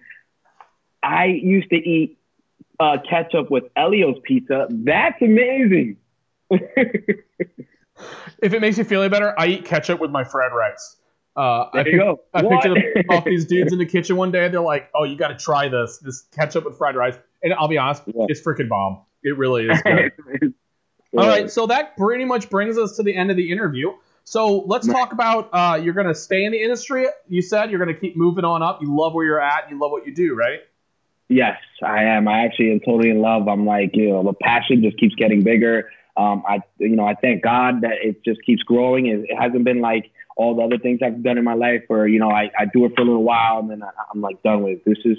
[1.02, 2.18] I used to eat
[2.80, 4.66] uh, ketchup with Elio's pizza.
[4.70, 5.96] That's amazing.
[8.42, 10.96] if it makes you feel any better, I eat ketchup with my fried rice.
[11.36, 12.02] Uh, I, picked,
[12.34, 14.48] I picked it up off these dudes in the kitchen one day.
[14.48, 15.98] They're like, "Oh, you got to try this.
[15.98, 18.26] This ketchup with fried rice." And I'll be honest, yeah.
[18.28, 19.02] it's freaking bomb.
[19.22, 20.54] It really is good.
[21.16, 23.92] All right, so that pretty much brings us to the end of the interview.
[24.24, 27.06] So let's talk about uh, you're going to stay in the industry.
[27.28, 28.82] You said you're going to keep moving on up.
[28.82, 29.70] You love where you're at.
[29.70, 30.60] You love what you do, right?
[31.28, 32.28] Yes, I am.
[32.28, 33.48] I actually am totally in love.
[33.48, 35.88] I'm like, you know, the passion just keeps getting bigger.
[36.18, 39.06] Um, I, you know, I thank God that it just keeps growing.
[39.06, 42.08] It, it hasn't been like all the other things I've done in my life where,
[42.08, 44.42] you know, I, I do it for a little while and then I, I'm like
[44.42, 44.84] done with it.
[44.84, 45.18] This is,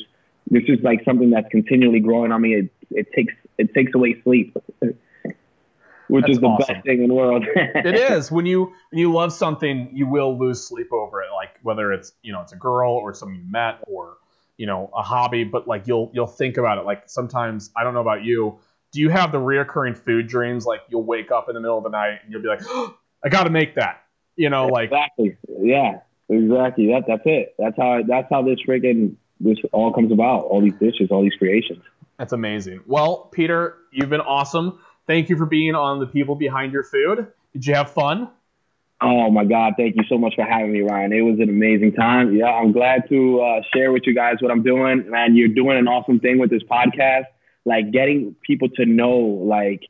[0.51, 2.53] this is like something that's continually growing on me.
[2.53, 6.75] It, it takes, it takes away sleep, which that's is the awesome.
[6.75, 7.45] best thing in the world.
[7.55, 11.29] it is when you, when you love something, you will lose sleep over it.
[11.33, 14.17] Like whether it's, you know, it's a girl or someone you met or,
[14.59, 16.85] you know a hobby, but like you'll you'll think about it.
[16.85, 18.59] Like sometimes I don't know about you.
[18.91, 20.65] Do you have the reoccurring food dreams?
[20.65, 22.97] Like you'll wake up in the middle of the night and you'll be like, oh,
[23.23, 24.03] I got to make that.
[24.35, 25.37] You know, like exactly.
[25.47, 26.87] Yeah, exactly.
[26.87, 27.55] That that's it.
[27.59, 30.45] That's how that's how this freaking this all comes about.
[30.45, 31.83] All these dishes, all these creations.
[32.17, 32.81] That's amazing.
[32.85, 34.79] Well, Peter, you've been awesome.
[35.07, 37.27] Thank you for being on the people behind your food.
[37.53, 38.29] Did you have fun?
[39.01, 39.73] Oh my God!
[39.77, 41.13] Thank you so much for having me, Ryan.
[41.13, 42.35] It was an amazing time.
[42.35, 45.09] Yeah, I'm glad to uh, share with you guys what I'm doing.
[45.09, 47.23] Man, you're doing an awesome thing with this podcast,
[47.65, 49.81] like getting people to know like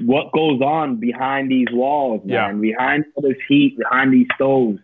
[0.00, 2.56] what goes on behind these walls, man.
[2.56, 2.72] Yeah.
[2.72, 4.78] Behind all this heat, behind these stoves.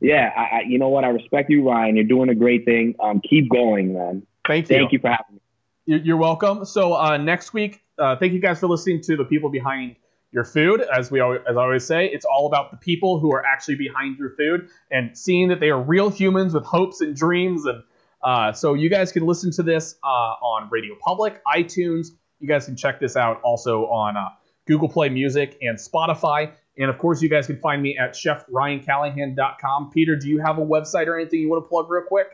[0.00, 1.04] Yeah, I, I, you know what?
[1.04, 1.96] I respect you, Ryan.
[1.96, 2.94] You're doing a great thing.
[3.00, 4.26] Um, keep going, man.
[4.46, 4.76] Thank you.
[4.76, 6.00] Thank you for having me.
[6.04, 6.64] You're welcome.
[6.64, 9.96] So uh, next week, uh, thank you guys for listening to the people behind
[10.32, 10.80] your food.
[10.80, 13.74] As we always, as I always say, it's all about the people who are actually
[13.74, 17.66] behind your food and seeing that they are real humans with hopes and dreams.
[17.66, 17.82] And
[18.22, 22.08] uh, so you guys can listen to this uh, on Radio Public, iTunes.
[22.38, 24.28] You guys can check this out also on uh,
[24.66, 26.52] Google Play Music and Spotify.
[26.78, 29.90] And of course, you guys can find me at chefryancallahan.com.
[29.90, 32.28] Peter, do you have a website or anything you want to plug real quick?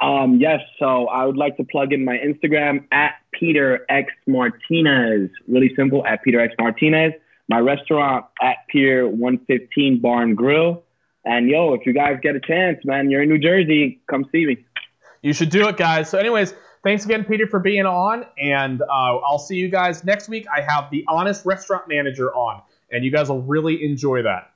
[0.00, 5.30] Um, yes, so I would like to plug in my Instagram at Peter X Martinez.
[5.46, 7.12] Really simple at Peter X Martinez.
[7.48, 10.82] My restaurant at Pier 115 Bar and Grill.
[11.24, 14.46] And yo, if you guys get a chance, man, you're in New Jersey, come see
[14.46, 14.64] me.
[15.22, 16.10] You should do it, guys.
[16.10, 18.26] So, anyways, thanks again, Peter, for being on.
[18.38, 20.46] And uh, I'll see you guys next week.
[20.54, 24.51] I have the Honest Restaurant Manager on, and you guys will really enjoy that.